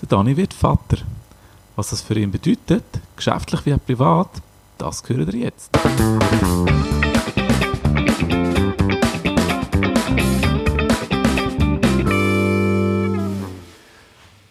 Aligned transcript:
Der 0.00 0.08
Dani 0.08 0.36
wird 0.36 0.54
Vater. 0.54 0.98
Was 1.76 1.90
das 1.90 2.00
für 2.00 2.18
ihn 2.18 2.30
bedeutet, 2.30 2.84
geschäftlich 3.16 3.66
wie 3.66 3.74
auch 3.74 3.84
privat, 3.84 4.30
das 4.78 5.02
hören 5.06 5.28
ihr 5.32 5.44
jetzt. 5.44 5.70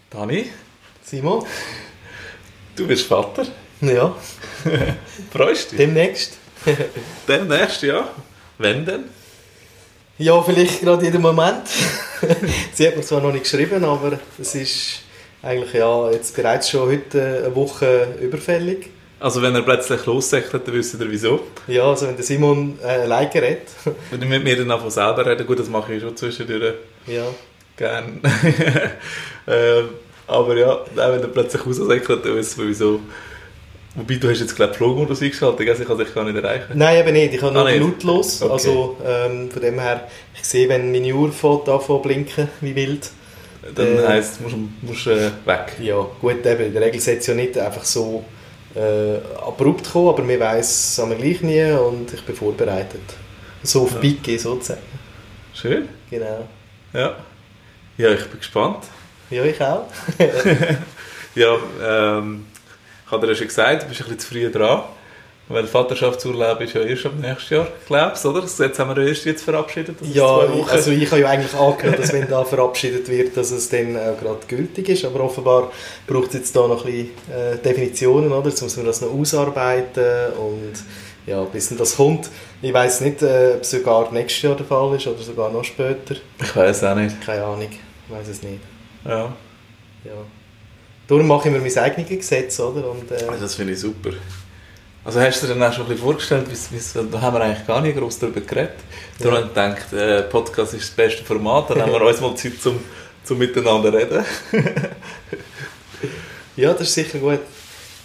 Dani, 0.09 0.49
Simon? 1.03 1.45
du 2.75 2.87
bist 2.87 3.07
Vater. 3.07 3.45
Ja, 3.81 4.15
Freust 5.31 5.71
du 5.71 5.77
dich? 5.77 5.85
demnächst. 5.85 6.33
Demnächst, 7.27 7.81
ja. 7.83 8.09
Wenn 8.57 8.85
denn? 8.85 9.05
Ja, 10.17 10.41
vielleicht 10.41 10.81
gerade 10.81 11.05
in 11.05 11.13
dem 11.13 11.21
Moment. 11.21 11.67
Sie 12.73 12.85
hat 12.87 12.97
mir 12.97 13.03
zwar 13.03 13.21
noch 13.21 13.31
nicht 13.31 13.43
geschrieben, 13.43 13.83
aber 13.85 14.19
es 14.37 14.55
ist 14.55 14.99
eigentlich 15.41 15.73
ja, 15.73 16.11
jetzt 16.11 16.35
bereits 16.35 16.69
schon 16.69 16.89
heute 16.89 17.43
eine 17.45 17.55
Woche 17.55 18.07
überfällig. 18.21 18.89
Also 19.21 19.41
wenn 19.41 19.53
er 19.53 19.61
plötzlich 19.63 20.05
lossäckelt, 20.05 20.65
dann 20.67 20.73
wisst 20.73 20.99
ihr 20.99 21.11
wieso. 21.11 21.41
Ja, 21.67 21.83
also 21.89 22.07
wenn 22.07 22.15
der 22.15 22.23
Simon 22.23 22.79
äh, 22.81 22.87
alleine 22.87 23.33
redet. 23.33 23.67
Wenn 24.11 24.21
ich 24.21 24.29
mit 24.29 24.43
mir 24.43 24.65
dann 24.65 24.79
von 24.79 24.89
selber 24.89 25.25
reden, 25.25 25.45
gut, 25.45 25.59
das 25.59 25.67
mache 25.67 25.93
ich 25.93 26.01
schon 26.01 26.15
zwischendurch 26.15 26.75
ja. 27.05 27.25
gern. 27.75 28.21
ähm, 29.47 29.89
aber 30.25 30.57
ja, 30.57 30.71
auch 30.71 30.85
wenn 30.95 31.21
er 31.21 31.27
plötzlich 31.27 31.65
raussäckelt, 31.65 32.23
dann 32.23 32.35
wisst 32.35 32.57
ihr 32.57 32.67
wieso. 32.67 33.01
Wobei, 33.95 34.15
du 34.15 34.29
hast 34.29 34.39
jetzt 34.39 34.55
glaube 34.55 34.71
ich 34.71 34.77
Flugmodus 34.77 35.21
eingeschaltet, 35.21 35.65
gell? 35.65 35.75
ich 35.81 35.87
kann 35.87 35.97
dich 35.97 36.13
gar 36.13 36.23
nicht 36.23 36.41
erreichen. 36.41 36.71
Nein, 36.75 36.99
eben 36.99 37.11
nicht. 37.13 37.33
Ich 37.33 37.41
habe 37.41 37.59
Ah, 37.59 37.63
nur 37.63 37.71
nicht? 37.71 37.81
lautlos. 37.81 38.41
Okay. 38.41 38.53
Also 38.53 38.97
ähm, 39.05 39.51
von 39.51 39.61
dem 39.61 39.79
her, 39.79 40.07
ich 40.35 40.45
sehe, 40.47 40.69
wenn 40.69 40.91
meine 40.91 41.13
Uhr 41.13 41.25
anfängt 41.27 41.65
zu 41.65 41.99
blinken, 41.99 42.47
wie 42.61 42.75
wild. 42.75 43.09
Dann 43.75 43.97
Äh, 43.99 44.07
heisst 44.07 44.33
es, 44.35 44.39
musst 44.39 44.55
du 44.55 44.69
musst, 44.81 45.07
äh, 45.07 45.31
weg. 45.45 45.73
Ja, 45.81 46.05
gut, 46.21 46.45
eben, 46.45 46.65
in 46.65 46.73
der 46.73 46.81
Regel 46.81 46.99
sollte 47.01 47.19
es 47.19 47.27
ja 47.27 47.33
nicht 47.33 47.57
einfach 47.57 47.83
so 47.83 48.23
äh, 48.75 49.15
abrupt 49.45 49.91
kommen, 49.91 50.09
aber 50.09 50.23
mir 50.23 50.39
weiss 50.39 50.97
es 50.99 51.17
gleich 51.17 51.41
nie 51.41 51.71
und 51.71 52.13
ich 52.13 52.23
bin 52.23 52.35
vorbereitet. 52.35 53.01
So 53.63 53.83
auf 53.83 53.93
Ja. 53.93 53.99
Pike 53.99 54.39
sozusagen. 54.39 54.79
Schön. 55.53 55.89
Genau. 56.09 56.47
Ja. 56.93 57.15
Ja, 57.97 58.11
ich 58.13 58.25
bin 58.27 58.39
gespannt. 58.39 58.85
Ja, 59.29 59.43
ich 59.43 59.61
auch. 59.61 59.85
Ja, 61.35 61.57
ähm, 61.83 62.45
ich 63.05 63.11
habe 63.11 63.25
dir 63.27 63.33
ja 63.33 63.37
schon 63.37 63.47
gesagt, 63.47 63.83
du 63.83 63.87
bist 63.87 64.01
ein 64.01 64.05
bisschen 64.05 64.19
zu 64.19 64.27
früh 64.27 64.51
dran. 64.51 64.81
Weil 65.51 65.65
Vaterschaftsurlaub 65.65 66.61
ist 66.61 66.73
ja 66.73 66.81
erst 66.81 67.07
ab 67.07 67.13
nächstes 67.19 67.49
Jahr, 67.49 67.67
glaubst 67.87 68.23
du, 68.23 68.29
oder? 68.29 68.41
Jetzt 68.41 68.77
haben 68.77 68.95
wir 68.95 69.07
erst 69.07 69.25
jetzt 69.25 69.41
verabschiedet. 69.43 69.95
ja, 70.13 70.23
also 70.67 70.91
ich 70.91 71.09
habe 71.09 71.21
ja 71.21 71.27
eigentlich 71.29 71.53
angenommen, 71.55 71.97
dass 71.99 72.13
wenn 72.13 72.27
da 72.29 72.45
verabschiedet 72.45 73.09
wird, 73.09 73.35
dass 73.35 73.49
es 73.49 73.67
dann 73.67 73.97
auch 73.97 74.19
gerade 74.19 74.39
gültig 74.47 74.89
ist, 74.89 75.05
aber 75.05 75.21
offenbar 75.21 75.71
braucht 76.05 76.27
es 76.27 76.33
jetzt 76.35 76.55
da 76.55 76.67
noch 76.67 76.85
ein 76.85 76.91
bisschen 76.91 77.09
äh, 77.35 77.57
Definitionen, 77.57 78.31
oder? 78.31 78.47
Jetzt 78.47 78.61
muss 78.61 78.77
man 78.77 78.85
das 78.85 79.01
noch 79.01 79.11
ausarbeiten 79.11 80.33
und 80.37 80.73
ja, 81.25 81.43
bis 81.45 81.75
das 81.75 81.95
kommt. 81.95 82.29
Ich 82.61 82.73
weiß 82.73 83.01
nicht, 83.01 83.23
äh, 83.23 83.53
ob 83.55 83.61
es 83.61 83.71
sogar 83.71 84.11
nächstes 84.11 84.43
Jahr 84.43 84.55
der 84.55 84.65
Fall 84.67 84.95
ist 84.95 85.07
oder 85.07 85.21
sogar 85.23 85.51
noch 85.51 85.63
später. 85.63 86.15
Ich 86.41 86.55
weiß 86.55 86.83
auch 86.83 86.95
nicht. 86.95 87.19
Keine 87.25 87.43
Ahnung, 87.43 87.69
ich 87.71 88.13
weiß 88.15 88.27
es 88.27 88.43
nicht. 88.43 88.59
Ja. 89.03 89.33
Ja. 90.03 90.11
Darum 91.07 91.25
mache 91.27 91.49
ich 91.49 91.55
mir 91.55 91.59
mein 91.59 91.77
eigenes 91.77 92.07
Gesetz, 92.07 92.59
oder? 92.59 92.91
Und, 92.91 93.09
äh, 93.11 93.15
Also 93.27 93.41
Das 93.41 93.55
finde 93.55 93.73
ich 93.73 93.79
super. 93.79 94.11
Also 95.05 95.21
hast 95.21 95.41
du 95.41 95.47
dir 95.47 95.53
dann 95.55 95.63
auch 95.63 95.73
schon 95.73 95.83
ein 95.83 95.89
bisschen 95.89 96.03
vorgestellt, 96.03 96.45
wie's, 96.49 96.67
wie's, 96.71 96.93
da 96.93 97.21
haben 97.21 97.35
wir 97.35 97.41
eigentlich 97.41 97.65
gar 97.65 97.81
nicht 97.81 97.97
groß 97.97 98.19
darüber 98.19 98.41
geredet. 98.41 98.75
Darum 99.17 99.33
Ja. 99.35 99.41
ich 99.41 99.47
gedacht, 99.47 99.93
äh, 99.93 100.21
Podcast 100.23 100.73
ist 100.73 100.89
das 100.89 100.91
beste 100.91 101.23
Format, 101.23 101.69
dann 101.69 101.81
haben 101.81 101.91
wir 101.91 102.01
uns 102.05 102.19
mal 102.19 102.35
Zeit 102.35 102.61
zum, 102.61 102.79
zum 103.23 103.37
Miteinander 103.37 103.93
reden. 103.93 104.23
ja, 106.55 106.73
das 106.73 106.81
ist 106.81 106.93
sicher 106.93 107.19
gut. 107.19 107.39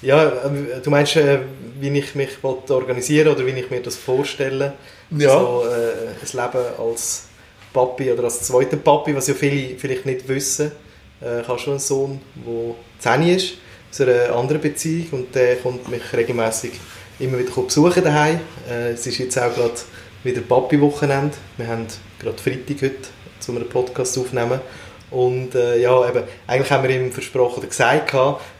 Ja, 0.03 0.25
äh, 0.29 0.81
du 0.83 0.91
meinst, 0.91 1.17
äh, 1.17 1.41
wie 1.81 1.99
ich 1.99 2.15
mich 2.15 2.31
organisieren 2.43 3.29
oder 3.29 3.45
wie 3.45 3.51
ich 3.59 3.71
mir 3.71 3.81
das 3.83 3.97
vorstelle? 3.97 4.75
Ja. 5.11 5.31
So 5.31 5.65
äh, 5.67 6.09
ein 6.09 6.53
Leben 6.53 6.65
als 6.79 7.27
Papi 7.73 8.13
oder 8.13 8.25
als 8.25 8.43
zweiter 8.43 8.77
Papi, 8.77 9.15
was 9.17 9.27
ja 9.27 9.35
viele 9.35 9.77
vielleicht 9.79 10.07
nicht 10.07 10.29
wissen. 10.29 10.73
Äh, 11.21 11.41
ich 11.41 11.49
habe 11.49 11.59
schon 11.59 11.73
einen 11.75 11.81
Sohn, 11.81 12.21
der 12.35 12.75
10 13.01 13.29
ist, 13.29 13.55
aus 13.95 14.01
einer 14.01 14.35
anderen 14.35 14.61
Beziehung 14.61 15.07
und 15.13 15.35
der 15.37 15.55
kommt 15.57 15.89
mich 15.89 16.03
regelmäßig 16.13 16.73
immer 17.21 17.39
wieder 17.39 17.63
besuchen 17.63 18.03
daheim. 18.03 18.41
Äh, 18.69 18.91
es 18.91 19.07
ist 19.07 19.19
jetzt 19.19 19.39
auch 19.39 19.55
gerade 19.55 19.75
wieder 20.25 20.41
Papi-Wochenende. 20.41 21.37
Wir 21.57 21.69
haben 21.69 21.87
gerade 22.19 22.37
Freitag 22.39 22.83
heute, 22.83 23.09
zu 23.39 23.53
einem 23.53 23.69
Podcast 23.69 24.19
aufnehmen. 24.19 24.61
Und 25.13 25.55
äh, 25.55 25.81
ja, 25.81 26.09
eben, 26.09 26.25
eigentlich 26.49 26.71
haben 26.73 26.83
wir 26.83 26.91
ihm 26.91 27.13
versprochen 27.13 27.59
oder 27.59 27.69
gesagt, 27.69 28.13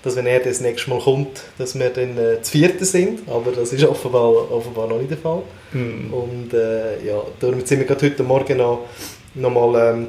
dass 0.05 0.15
wenn 0.15 0.27
er 0.27 0.39
das 0.39 0.61
nächste 0.61 0.91
Mal 0.91 1.01
kommt, 1.01 1.43
dass 1.59 1.77
wir 1.77 1.91
dann 1.91 2.17
äh, 2.17 2.41
zu 2.41 2.53
vierten 2.53 2.85
sind. 2.85 3.29
Aber 3.29 3.51
das 3.51 3.73
ist 3.73 3.83
offenbar, 3.83 4.53
offenbar 4.53 4.87
noch 4.87 4.99
nicht 4.99 5.11
der 5.11 5.19
Fall. 5.19 5.43
Hm. 5.73 6.15
Und 6.15 6.55
äh, 6.55 7.05
ja, 7.05 7.21
darum 7.41 7.65
sind 7.67 7.81
wir 7.81 7.87
gerade 7.87 8.07
heute 8.07 8.23
Morgen 8.23 8.57
noch, 8.57 8.87
noch 9.35 9.51
mal 9.51 9.95
ähm, 9.95 10.07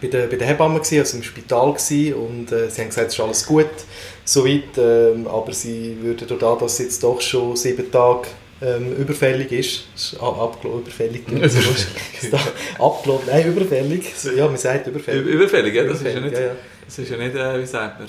bei, 0.00 0.08
der, 0.08 0.26
bei 0.26 0.36
der 0.36 0.48
Hebamme 0.48 0.80
gewesen, 0.80 0.98
also 0.98 1.16
im 1.18 1.22
Spital 1.22 1.72
gewesen, 1.72 2.14
und 2.14 2.50
äh, 2.50 2.68
sie 2.68 2.80
haben 2.80 2.88
gesagt, 2.88 3.08
es 3.08 3.14
ist 3.14 3.20
alles 3.20 3.46
gut 3.46 3.70
soweit, 4.24 4.76
ähm, 4.78 5.26
aber 5.26 5.52
sie 5.52 5.96
würden 6.00 6.26
durch 6.28 6.40
das, 6.40 6.58
dass 6.58 6.72
es 6.74 6.78
jetzt 6.78 7.02
doch 7.02 7.20
schon 7.20 7.56
sieben 7.56 7.90
Tage 7.90 8.28
ähm, 8.62 8.94
überfällig 8.96 9.52
ist, 9.52 9.84
ist 9.94 10.20
a- 10.20 10.28
abgelaufen, 10.44 10.82
überfällig, 10.82 11.28
Überfällig. 11.28 11.86
abgelaufen, 12.78 13.26
nein, 13.26 13.46
überfällig, 13.52 14.12
so, 14.16 14.30
ja, 14.30 14.46
man 14.46 14.56
sagt 14.56 14.86
überfällig. 14.86 15.26
Überfällig, 15.26 15.74
ja? 15.74 15.84
Das 15.84 15.98
ist 15.98 16.04
ja 16.04 16.10
Überfällig, 16.12 16.30
nicht, 16.32 16.40
ja, 16.40 16.46
ja. 16.48 16.56
Das 16.86 16.98
ist 16.98 17.10
ja 17.10 17.16
nicht 17.16 17.34
äh, 17.36 17.60
wie 17.60 17.66
sagt 17.66 18.00
man? 18.00 18.08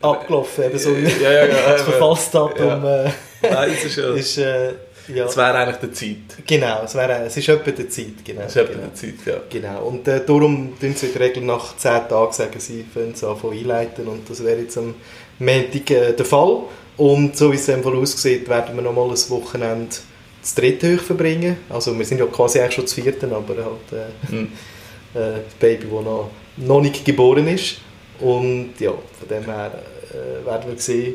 Abgelaufen, 0.00 0.64
eben 0.64 0.78
so 0.78 0.96
wie 0.96 1.02
Ja, 1.22 1.32
ja, 1.32 1.46
ja. 1.46 1.72
das 1.72 1.82
Verfallsdatum 1.82 2.84
äh, 2.84 3.10
Nein, 3.42 3.70
ist 3.84 3.96
ja... 3.96 4.10
ist, 4.14 4.38
äh, 4.38 4.72
ja, 5.14 5.24
Es 5.26 5.36
wäre 5.36 5.54
eigentlich 5.54 5.90
die 5.90 5.92
Zeit. 5.92 6.46
genau, 6.46 6.82
es, 6.84 6.94
wäre, 6.94 7.24
es 7.24 7.36
ist 7.36 7.48
etwa 7.48 7.70
die 7.70 7.88
Zeit, 7.88 8.24
genau. 8.24 8.42
Es 8.42 8.48
ist 8.48 8.56
etwa 8.56 8.72
genau. 8.74 8.86
die 8.88 8.94
Zeit, 8.94 9.26
ja. 9.26 9.40
Genau, 9.48 9.86
und 9.86 10.08
äh, 10.08 10.24
darum 10.24 10.78
tun 10.78 10.94
sie 10.94 11.06
in 11.06 11.12
der 11.12 11.22
Regel 11.22 11.42
nach 11.42 11.76
10 11.76 12.08
Tagen 12.08 12.32
sagen, 12.32 12.60
sie 12.60 12.84
fangen 12.92 13.12
es 13.14 13.24
an 13.24 13.36
von 13.36 13.52
einleiten 13.52 14.06
und 14.06 14.28
das 14.28 14.42
wäre 14.44 14.60
jetzt 14.60 14.78
am 14.78 14.94
Montag 15.38 15.90
äh, 15.90 16.12
der 16.12 16.26
Fall. 16.26 16.62
Und 16.96 17.36
so 17.36 17.52
wie 17.52 17.56
es 17.56 17.66
dann 17.66 17.84
aussieht, 17.84 18.48
werden 18.48 18.74
wir 18.74 18.82
nochmal 18.82 19.08
ein 19.08 19.30
Wochenende 19.30 19.96
das 20.40 20.54
dritte 20.54 20.96
hoch 20.96 21.02
verbringen. 21.02 21.58
Also 21.68 21.96
wir 21.96 22.04
sind 22.04 22.18
ja 22.18 22.26
quasi 22.26 22.60
eigentlich 22.60 22.74
schon 22.74 22.86
zu 22.86 23.00
vierten, 23.02 23.32
aber 23.32 23.54
halt 23.56 23.92
äh, 23.92 24.30
Hm. 24.30 24.44
äh, 25.14 25.18
das 25.44 25.54
Baby, 25.60 25.84
das 25.84 26.04
noch, 26.04 26.30
noch 26.56 26.80
nicht 26.80 27.04
geboren 27.04 27.46
ist. 27.48 27.76
Und 28.20 28.72
ja, 28.80 28.90
von 28.90 29.28
dem 29.28 29.44
her 29.44 29.82
äh, 30.10 30.44
werden 30.44 30.72
wir 30.72 30.78
sehen, 30.78 31.14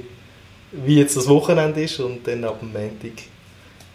wie 0.71 0.99
jetzt 0.99 1.17
das 1.17 1.27
Wochenende 1.27 1.83
ist 1.83 1.99
und 1.99 2.25
dann 2.27 2.43
ab 2.45 2.59
dem 2.61 2.71
Montag 2.71 3.23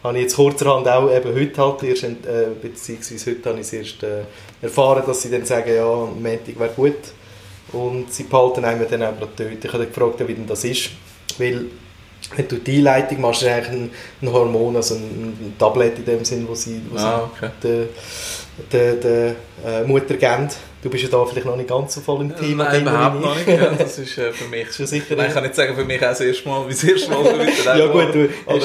habe 0.03 0.17
ich 0.17 0.23
jetzt 0.23 0.35
kurzerhand 0.35 0.87
auch 0.87 1.11
eben 1.13 1.35
heute 1.35 1.61
halt 1.61 1.83
erst, 1.83 2.03
äh, 2.03 2.15
beziehungsweise 2.61 3.31
heute 3.31 3.49
habe 3.49 3.59
ich 3.59 3.67
es 3.67 3.73
erst 3.73 4.03
äh, 4.03 4.21
erfahren, 4.61 5.03
dass 5.05 5.21
sie 5.21 5.29
dann 5.31 5.45
sagen, 5.45 5.73
ja, 5.75 5.85
am 5.85 6.21
Montag 6.21 6.59
wäre 6.59 6.69
gut. 6.75 6.95
Und 7.71 8.11
sie 8.11 8.23
behalten 8.23 8.65
einem 8.65 8.85
dann 8.89 9.03
auch 9.03 9.13
dort. 9.19 9.39
Ich 9.39 9.71
habe 9.73 9.83
dann 9.83 9.93
gefragt, 9.93 10.27
wie 10.27 10.33
denn 10.33 10.47
das 10.47 10.63
ist, 10.63 10.89
weil 11.37 11.65
wenn 12.35 12.47
du 12.47 12.57
die 12.57 12.77
Einleitung 12.77 13.21
machst, 13.21 13.41
ist 13.43 13.47
eigentlich 13.47 13.69
ein, 13.69 13.91
ein 14.21 14.31
Hormon, 14.33 14.75
also 14.75 14.95
ein, 14.95 15.01
ein 15.01 15.53
Tablet 15.57 15.97
in 15.99 16.05
dem 16.05 16.25
Sinn, 16.25 16.47
wo 16.47 16.55
sie, 16.55 16.81
wo 16.89 16.97
Ah, 16.97 17.29
okay. 17.31 17.49
sie 17.61 17.87
der, 18.71 18.93
der, 18.93 19.35
der 19.63 19.81
äh, 19.81 19.83
Mutter 19.85 20.15
geben. 20.15 20.47
Du 20.81 20.89
bist 20.89 21.03
ja 21.03 21.09
da 21.09 21.25
vielleicht 21.25 21.45
noch 21.45 21.57
nicht 21.57 21.67
ganz 21.69 21.93
so 21.93 21.99
voll 22.01 22.21
im 22.21 22.35
Thema. 22.35 22.63
Nein, 22.65 22.81
überhaupt 22.83 23.21
noch 23.21 23.35
nicht. 23.35 23.47
Ja, 23.49 23.69
das 23.77 23.99
ist 23.99 24.17
äh, 24.17 24.31
für 24.31 24.47
mich... 24.47 24.71
Schon 24.71 24.85
sicher 24.85 25.15
Nein, 25.17 25.27
ich 25.27 25.33
kann 25.33 25.43
nicht 25.43 25.55
sagen, 25.55 25.75
für 25.75 25.83
mich 25.83 25.97
auch 25.97 26.07
das 26.09 26.21
erste 26.21 26.47
Mal, 26.47 26.65
wie 26.67 26.71
das 26.71 26.83
erste 26.85 27.11
Mal 27.11 27.35
mit 27.37 27.65
der 27.65 27.77
Ja, 27.77 27.85
gut, 27.87 28.15
du- 28.15 28.29
Aber 28.45 28.57
ich 28.57 28.63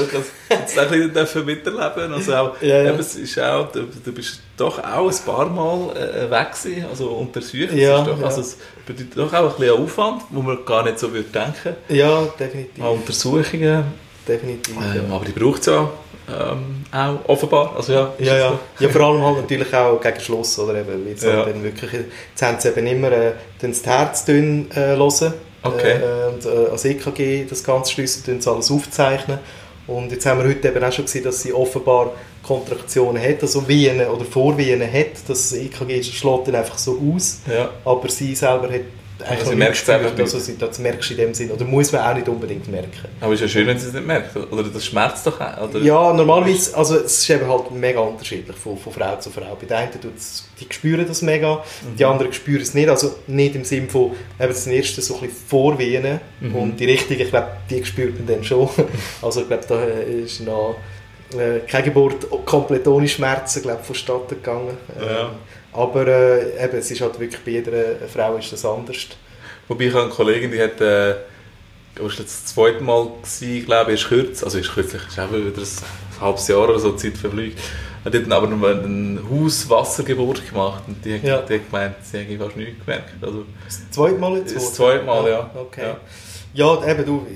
jetzt 0.50 0.78
auch 0.78 0.92
ein 0.92 1.12
bisschen 1.12 1.44
miterleben. 1.44 2.12
Also 2.12 2.34
auch, 2.34 2.62
Ja, 2.62 2.82
ja. 2.82 2.90
Eben, 2.90 3.00
es 3.00 3.16
ist 3.16 3.38
auch, 3.40 3.70
du, 3.72 3.86
du 4.04 4.12
bist 4.12 4.40
doch 4.56 4.78
auch 4.78 5.10
ein 5.10 5.18
paar 5.26 5.48
Mal 5.48 5.96
äh, 5.96 6.30
weg 6.30 6.52
gewesen, 6.52 6.86
also 6.88 7.08
untersucht. 7.08 7.72
Ja, 7.72 7.98
ist 8.00 8.06
doch, 8.08 8.20
ja. 8.20 8.26
also 8.26 8.40
es 8.42 8.58
bedeutet 8.86 9.16
doch 9.16 9.32
auch 9.32 9.54
ein 9.54 9.58
bisschen 9.58 9.82
Aufwand, 9.82 10.22
wo 10.30 10.40
man 10.42 10.64
gar 10.64 10.84
nicht 10.84 11.00
so 11.00 11.12
würde 11.12 11.28
denken. 11.30 11.74
Ja, 11.88 12.22
definitiv. 12.38 12.84
An 12.84 12.90
Untersuchungen, 12.90 13.84
definitiv 14.28 14.76
ähm, 14.76 15.12
aber 15.12 15.24
die 15.24 15.32
braucht 15.32 15.60
es 15.60 15.66
ja 15.66 15.90
ähm, 16.28 16.84
auch 16.92 17.28
offenbar. 17.28 17.74
Also 17.76 17.92
ja, 17.92 18.12
Ja, 18.18 18.36
ja. 18.36 18.48
so. 18.78 18.84
ja, 18.84 18.90
vor 18.90 19.02
allem 19.02 19.22
halt 19.22 19.36
natürlich 19.42 19.74
auch 19.74 20.00
gegen 20.00 20.20
Schluss, 20.20 20.58
oder 20.58 20.74
eben, 20.80 21.06
jetzt 21.08 21.24
Ja. 21.24 21.36
halt 21.44 21.48
dann 21.54 21.62
wirklich, 21.62 21.90
jetzt 21.92 22.42
haben 22.42 22.56
sie 22.58 22.68
eben 22.68 22.86
immer 22.86 23.12
äh, 23.12 23.32
dann 23.60 23.70
das 23.72 23.84
Herz 23.84 24.24
dünn, 24.24 24.70
äh, 24.72 24.96
hören 24.96 25.34
Okay. 25.62 25.92
äh, 25.92 26.28
und 26.34 26.44
äh, 26.44 26.70
als 26.70 26.84
EKG 26.84 27.46
das 27.48 27.64
Ganze 27.64 27.92
schliessen, 27.92 28.40
sie 28.40 28.50
alles 28.50 28.70
aufzeichnen 28.70 29.38
und 29.86 30.12
jetzt 30.12 30.26
haben 30.26 30.40
wir 30.42 30.48
heute 30.48 30.68
eben 30.68 30.84
auch 30.84 30.92
schon 30.92 31.06
gesehen, 31.06 31.24
dass 31.24 31.40
sie 31.42 31.52
offenbar 31.54 32.12
Kontraktionen 32.42 33.22
hat, 33.22 33.40
also 33.42 33.66
Venen 33.66 34.06
oder 34.08 34.24
Vorvenen 34.26 34.90
hat, 34.92 35.26
das 35.26 35.52
EKG 35.54 36.02
schlägt 36.02 36.48
dann 36.48 36.56
einfach 36.56 36.76
so 36.76 36.98
aus, 37.14 37.38
Ja. 37.50 37.70
aber 37.84 38.08
sie 38.10 38.34
selber 38.34 38.68
hat 38.70 38.82
Also 39.20 39.52
merkst 39.54 39.60
nicht 39.60 39.82
du 39.82 39.84
selber 39.86 40.04
gespürt. 40.10 40.34
Also, 40.34 40.52
das 40.58 40.78
merkst 40.80 41.08
du 41.10 41.14
in 41.14 41.20
dem 41.20 41.34
Sinn. 41.34 41.50
Oder 41.52 41.64
muss 41.64 41.92
man 41.92 42.00
auch 42.02 42.14
nicht 42.14 42.28
unbedingt 42.28 42.66
merken. 42.68 42.90
Aber 43.20 43.32
es 43.32 43.40
ist 43.40 43.46
ja 43.54 43.60
schön, 43.60 43.66
wenn 43.68 43.78
sie 43.78 43.86
es 43.86 43.92
nicht 43.92 44.06
merkt. 44.06 44.36
Oder 44.36 44.64
das 44.64 44.84
schmerzt 44.84 45.26
doch 45.26 45.40
auch. 45.40 45.68
Oder? 45.68 45.78
Ja, 45.80 46.12
normalerweise, 46.12 46.76
also 46.76 46.96
es 46.96 47.18
ist 47.20 47.30
eben 47.30 47.48
halt 47.48 47.70
mega 47.70 48.00
unterschiedlich 48.00 48.56
von, 48.56 48.76
von 48.76 48.92
Frau 48.92 49.16
zu 49.16 49.30
Frau. 49.30 49.56
Bei 49.60 49.66
den 49.66 49.76
einen 49.76 50.00
tut's, 50.00 50.48
die 50.60 50.66
spüren 50.72 51.06
das 51.06 51.22
mega, 51.22 51.54
Mhm. 51.56 51.96
die 51.96 52.04
anderen 52.04 52.32
spüren 52.32 52.62
es 52.62 52.74
nicht. 52.74 52.88
Also 52.88 53.14
nicht 53.28 53.54
im 53.54 53.64
Sinne 53.64 53.88
von, 53.88 54.12
eben 54.40 54.48
das 54.48 54.66
erste 54.66 55.00
so 55.00 55.14
ein 55.14 55.20
bisschen 55.20 55.36
vorwehen 55.48 56.20
Mhm. 56.40 56.54
und 56.56 56.80
die 56.80 56.86
richtige, 56.86 57.22
ich 57.24 57.30
glaube, 57.30 57.48
die 57.70 57.84
spürt 57.84 58.18
man 58.18 58.26
dann 58.26 58.44
schon. 58.44 58.68
Also 59.22 59.42
ich 59.42 59.46
glaube, 59.48 59.64
da 59.68 59.84
ist 59.84 60.40
noch 60.40 60.76
äh, 61.38 61.60
keine 61.68 61.84
Geburt 61.84 62.26
komplett 62.44 62.86
ohne 62.86 63.08
Schmerzen, 63.08 63.62
glaube 63.62 63.78
ich, 63.80 63.86
vonstatten 63.86 64.34
gegangen. 64.36 64.76
Ja. 65.00 65.30
Aber 65.74 66.06
äh, 66.06 66.64
eben, 66.64 66.78
es 66.78 66.90
ist 66.90 67.00
halt 67.00 67.18
wirklich 67.20 67.40
bei 67.44 67.50
jeder 67.52 67.72
Frau 68.12 68.36
ist 68.36 68.52
das 68.52 68.64
anders. 68.64 68.96
Wobei 69.68 69.84
ich 69.86 69.92
habe 69.92 70.04
eine 70.04 70.12
Kollegin, 70.12 70.50
die 70.52 70.60
hat, 70.62 70.80
äh, 70.80 71.14
das 71.96 72.16
das 72.16 72.44
zweite 72.46 72.82
Mal, 72.82 73.08
gewesen, 73.22 73.64
glaube 73.66 73.92
ich, 73.92 74.00
ist 74.02 74.08
kürzlich, 74.08 74.42
also 74.44 74.58
ist 74.58 74.72
kürzlich, 74.72 75.02
ist 75.06 75.18
auch 75.18 75.30
wieder 75.32 75.46
ein 75.60 76.20
halbes 76.20 76.48
Jahr 76.48 76.64
oder 76.68 76.78
so 76.78 76.92
Zeit 76.92 77.16
verfliegt, 77.16 77.58
hat 78.04 78.14
dort 78.14 78.30
aber 78.32 78.46
eine 78.48 79.20
Hauswassergeburt 79.30 80.48
gemacht 80.48 80.82
und 80.86 81.04
die, 81.04 81.14
hat- 81.14 81.22
Ja. 81.24 81.42
die 81.42 81.54
hat 81.54 81.66
gemeint, 81.70 81.94
sie 82.02 82.18
hätte 82.18 82.38
fast 82.38 82.56
nichts 82.56 82.84
gemerkt. 82.84 83.10
Also, 83.22 83.44
Das 83.64 83.90
zweite 83.90 84.18
Mal 84.18 84.36
jetzt? 84.38 84.54
das 84.56 84.74
zweite 84.74 85.04
Mal, 85.04 85.28
ja. 85.30 85.50
Okay. 85.54 85.94
Ja, 86.52 86.86
eben 86.86 87.04
du, 87.04 87.26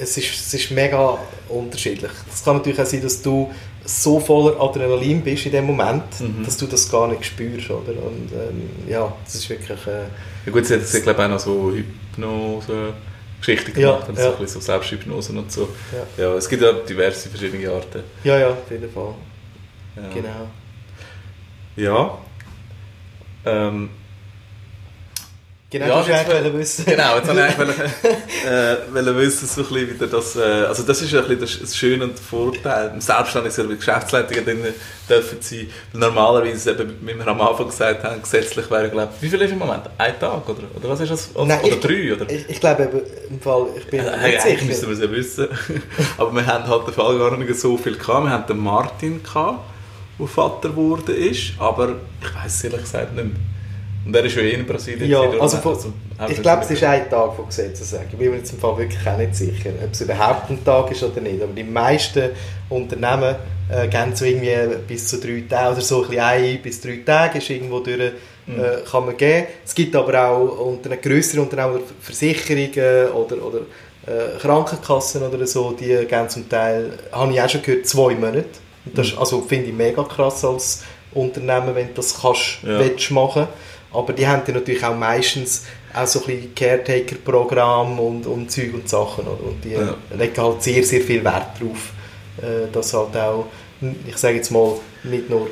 es 0.00 0.16
ist, 0.16 0.28
es 0.34 0.54
ist 0.54 0.70
mega 0.70 1.18
unterschiedlich. 1.48 2.10
Es 2.32 2.44
kann 2.44 2.56
natürlich 2.56 2.80
auch 2.80 2.86
sein, 2.86 3.02
dass 3.02 3.20
du 3.22 3.50
so 3.84 4.20
voller 4.20 4.60
Adrenalin 4.60 5.22
bist 5.22 5.46
in 5.46 5.52
dem 5.52 5.64
Moment, 5.66 6.04
Mhm. 6.20 6.44
dass 6.44 6.56
du 6.58 6.66
das 6.66 6.90
gar 6.90 7.08
nicht 7.08 7.24
spürst, 7.24 7.70
oder? 7.70 7.92
Und 7.92 8.30
ähm, 8.32 8.70
ja, 8.88 9.12
das 9.24 9.34
ist 9.36 9.48
wirklich... 9.48 9.78
Äh, 9.86 10.04
Ja 10.46 10.52
gut, 10.52 10.66
sie 10.66 10.74
hat, 10.74 10.82
hat 10.82 11.02
glaube 11.02 11.20
ich 11.20 11.24
auch 11.26 11.30
noch 11.30 11.38
so 11.38 11.72
Hypnose 11.72 12.92
Geschichten 13.40 13.78
Ja, 13.80 13.92
gemacht, 13.92 14.08
und 14.08 14.18
ja. 14.18 14.24
so 14.24 14.30
ein 14.32 14.38
bisschen 14.38 14.60
so 14.60 14.66
Selbsthypnose 14.66 15.32
und 15.32 15.50
so. 15.52 15.68
ja. 16.18 16.24
Ja, 16.24 16.34
es 16.34 16.48
gibt 16.48 16.60
ja 16.62 16.72
diverse 16.72 17.28
verschiedene 17.28 17.70
Arten. 17.70 18.02
ja, 18.24 18.36
ja, 18.38 18.48
auf 18.50 18.70
jeden 18.70 18.90
Fall. 18.90 19.14
Ja. 19.96 20.02
Genau. 20.12 20.48
Ja. 21.76 22.18
Ähm, 23.46 23.90
Genau, 25.70 25.86
Ja, 25.86 25.98
das 26.24 26.28
will- 26.28 26.44
wollen 26.44 26.58
wissen. 26.60 26.84
Genau, 26.86 27.16
jetzt 27.16 27.28
wollte 27.28 27.46
ich 27.46 27.58
eigentlich 27.60 28.46
äh, 28.46 29.16
wissen, 29.16 29.46
so 29.46 29.60
ein 29.60 29.66
bisschen 29.68 29.94
wieder 29.94 30.06
das, 30.06 30.34
äh, 30.36 30.40
also 30.66 30.82
das 30.82 31.02
ist 31.02 31.14
ein 31.14 31.28
bisschen 31.28 31.60
das, 31.60 31.76
Schöne 31.76 32.04
und 32.04 32.12
der 32.16 32.24
Vorteil, 32.24 32.92
im 32.94 33.00
Selbstständigen 33.02 33.54
sind 33.54 33.68
wir 33.68 33.76
Geschäftsleitungen 33.76 34.44
drin 34.46 34.58
dürfen 35.10 35.38
sein, 35.42 35.68
weil 35.92 36.00
normalerweise, 36.00 36.70
eben, 36.70 36.96
wie 37.02 37.14
wir 37.14 37.26
am 37.26 37.40
Anfang 37.42 37.66
gesagt 37.66 38.02
haben, 38.02 38.22
gesetzlich 38.22 38.70
wäre, 38.70 38.88
glaube 38.88 39.12
ich, 39.16 39.22
wie 39.22 39.28
viel 39.28 39.42
ist 39.42 39.50
im 39.52 39.58
Moment? 39.58 39.82
Ein 39.98 40.18
Tag, 40.18 40.48
oder, 40.48 40.62
oder 40.74 40.88
was 40.88 41.00
ist 41.00 41.10
das? 41.12 41.30
Oder, 41.34 41.44
Nein, 41.44 41.60
oder 41.62 41.68
ich- 41.74 41.80
drei, 41.80 42.12
oder? 42.14 42.30
Ich, 42.30 42.48
ich 42.48 42.60
glaube 42.60 42.82
eben, 42.84 43.00
im 43.28 43.40
Fall, 43.40 43.66
ich 43.76 43.86
bin 43.88 44.00
eigentlich 44.08 44.64
müssten 44.64 44.86
sicher. 44.96 45.10
wir 45.12 45.18
es 45.18 45.36
ja 45.36 45.46
wissen. 45.46 45.82
Aber 46.16 46.34
wir 46.34 46.46
haben 46.46 46.66
halt 46.66 46.86
den 46.86 46.94
Fall 46.94 47.18
gar 47.18 47.36
nicht 47.36 47.54
so 47.60 47.76
viel 47.76 47.96
gehabt. 47.98 48.24
Wir 48.24 48.30
hatten 48.30 48.46
den 48.54 48.58
Martin, 48.62 49.22
gehabt, 49.22 49.58
der 50.18 50.26
Vater 50.28 50.70
geworden 50.70 51.14
ist, 51.14 51.52
aber 51.58 51.90
ich 52.22 52.34
weiß 52.34 52.54
es 52.54 52.64
ehrlich 52.64 52.80
gesagt 52.80 53.14
nicht 53.14 53.24
mehr. 53.26 53.34
Und 54.06 54.16
er 54.16 54.24
ist 54.24 54.36
ja 54.36 54.42
eh 54.42 54.52
in 54.52 54.66
Brasilien. 54.66 55.08
Ja, 55.10 55.20
also 55.38 55.58
von- 55.58 55.76
haben 56.18 56.32
Ich 56.32 56.40
glaube, 56.40 56.62
es 56.62 56.70
ist 56.70 56.82
ein 56.82 57.08
Tag 57.10 57.34
von 57.34 57.46
Gesetzessagen. 57.46 58.06
Ich 58.12 58.18
bin 58.18 58.30
mir 58.30 58.38
jetzt 58.38 58.52
im 58.52 58.58
Fall 58.58 58.78
wirklich 58.78 59.06
auch 59.06 59.18
nicht 59.18 59.34
sicher, 59.34 59.70
ob 59.84 59.92
es 59.92 60.00
überhaupt 60.00 60.50
ein 60.50 60.64
Tag 60.64 60.90
ist 60.90 61.02
oder 61.02 61.20
nicht. 61.20 61.42
Aber 61.42 61.52
die 61.52 61.62
meisten 61.64 62.30
Unternehmen 62.70 63.36
äh, 63.70 63.86
gehen 63.88 64.14
so 64.16 64.24
irgendwie 64.24 64.56
bis 64.86 65.06
zu 65.08 65.18
drei 65.20 65.44
Tage 65.48 65.72
oder 65.72 65.80
so 65.82 66.02
ein 66.04 66.08
bisschen 66.08 66.20
ein 66.24 66.62
bis 66.62 66.80
drei 66.80 67.00
Tage 67.04 67.38
ist 67.38 67.50
irgendwo 67.50 67.80
durch, 67.80 68.00
äh, 68.00 68.10
kann 68.90 69.04
man 69.04 69.16
geben. 69.16 69.46
Es 69.64 69.74
gibt 69.74 69.94
aber 69.94 70.26
auch 70.28 70.58
unter 70.66 70.90
einem 70.90 71.00
grösseren 71.02 71.40
Unternehmen 71.40 71.74
oder 71.74 71.84
Versicherungen 72.00 73.10
oder, 73.12 73.36
oder 73.44 73.58
äh, 74.06 74.38
Krankenkassen 74.40 75.22
oder 75.22 75.46
so, 75.46 75.72
die 75.72 75.86
geben 76.06 76.28
zum 76.30 76.48
Teil, 76.48 76.92
habe 77.12 77.32
ich 77.32 77.42
auch 77.42 77.48
schon 77.48 77.60
gehört, 77.62 77.86
zwei 77.86 78.14
Monate. 78.14 78.44
Und 78.86 78.96
das 78.96 79.08
ist- 79.08 79.18
also 79.18 79.42
finde 79.42 79.66
ich 79.66 79.74
mega 79.74 80.02
krass 80.02 80.42
als 80.46 80.82
Unternehmen, 81.12 81.74
wenn 81.74 81.88
du 81.88 81.94
das 81.94 82.18
kannst, 82.20 82.60
Ja. 82.62 82.78
willst 82.78 83.10
machen. 83.10 83.48
Aber 83.92 84.12
die 84.12 84.26
haben 84.26 84.42
dann 84.46 84.56
natürlich 84.56 84.84
auch 84.84 84.96
meistens 84.96 85.64
auch 85.94 86.06
so 86.06 86.20
ein 86.20 86.26
bisschen 86.26 86.54
Caretaker-Programm 86.54 87.98
und, 87.98 88.26
und 88.26 88.50
Zeug 88.50 88.74
und 88.74 88.88
Sachen. 88.88 89.24
Oder? 89.26 89.44
Und 89.44 89.64
die 89.64 89.70
Ja. 89.72 89.94
legen 90.16 90.36
halt 90.42 90.62
sehr, 90.62 90.82
sehr 90.84 91.00
viel 91.00 91.24
Wert 91.24 91.46
darauf, 91.58 91.92
äh, 92.42 92.70
dass 92.72 92.92
halt 92.92 93.16
auch, 93.16 93.46
ich 94.06 94.16
sage 94.16 94.36
jetzt 94.36 94.50
mal, 94.50 94.72
nicht 95.04 95.30
nur 95.30 95.48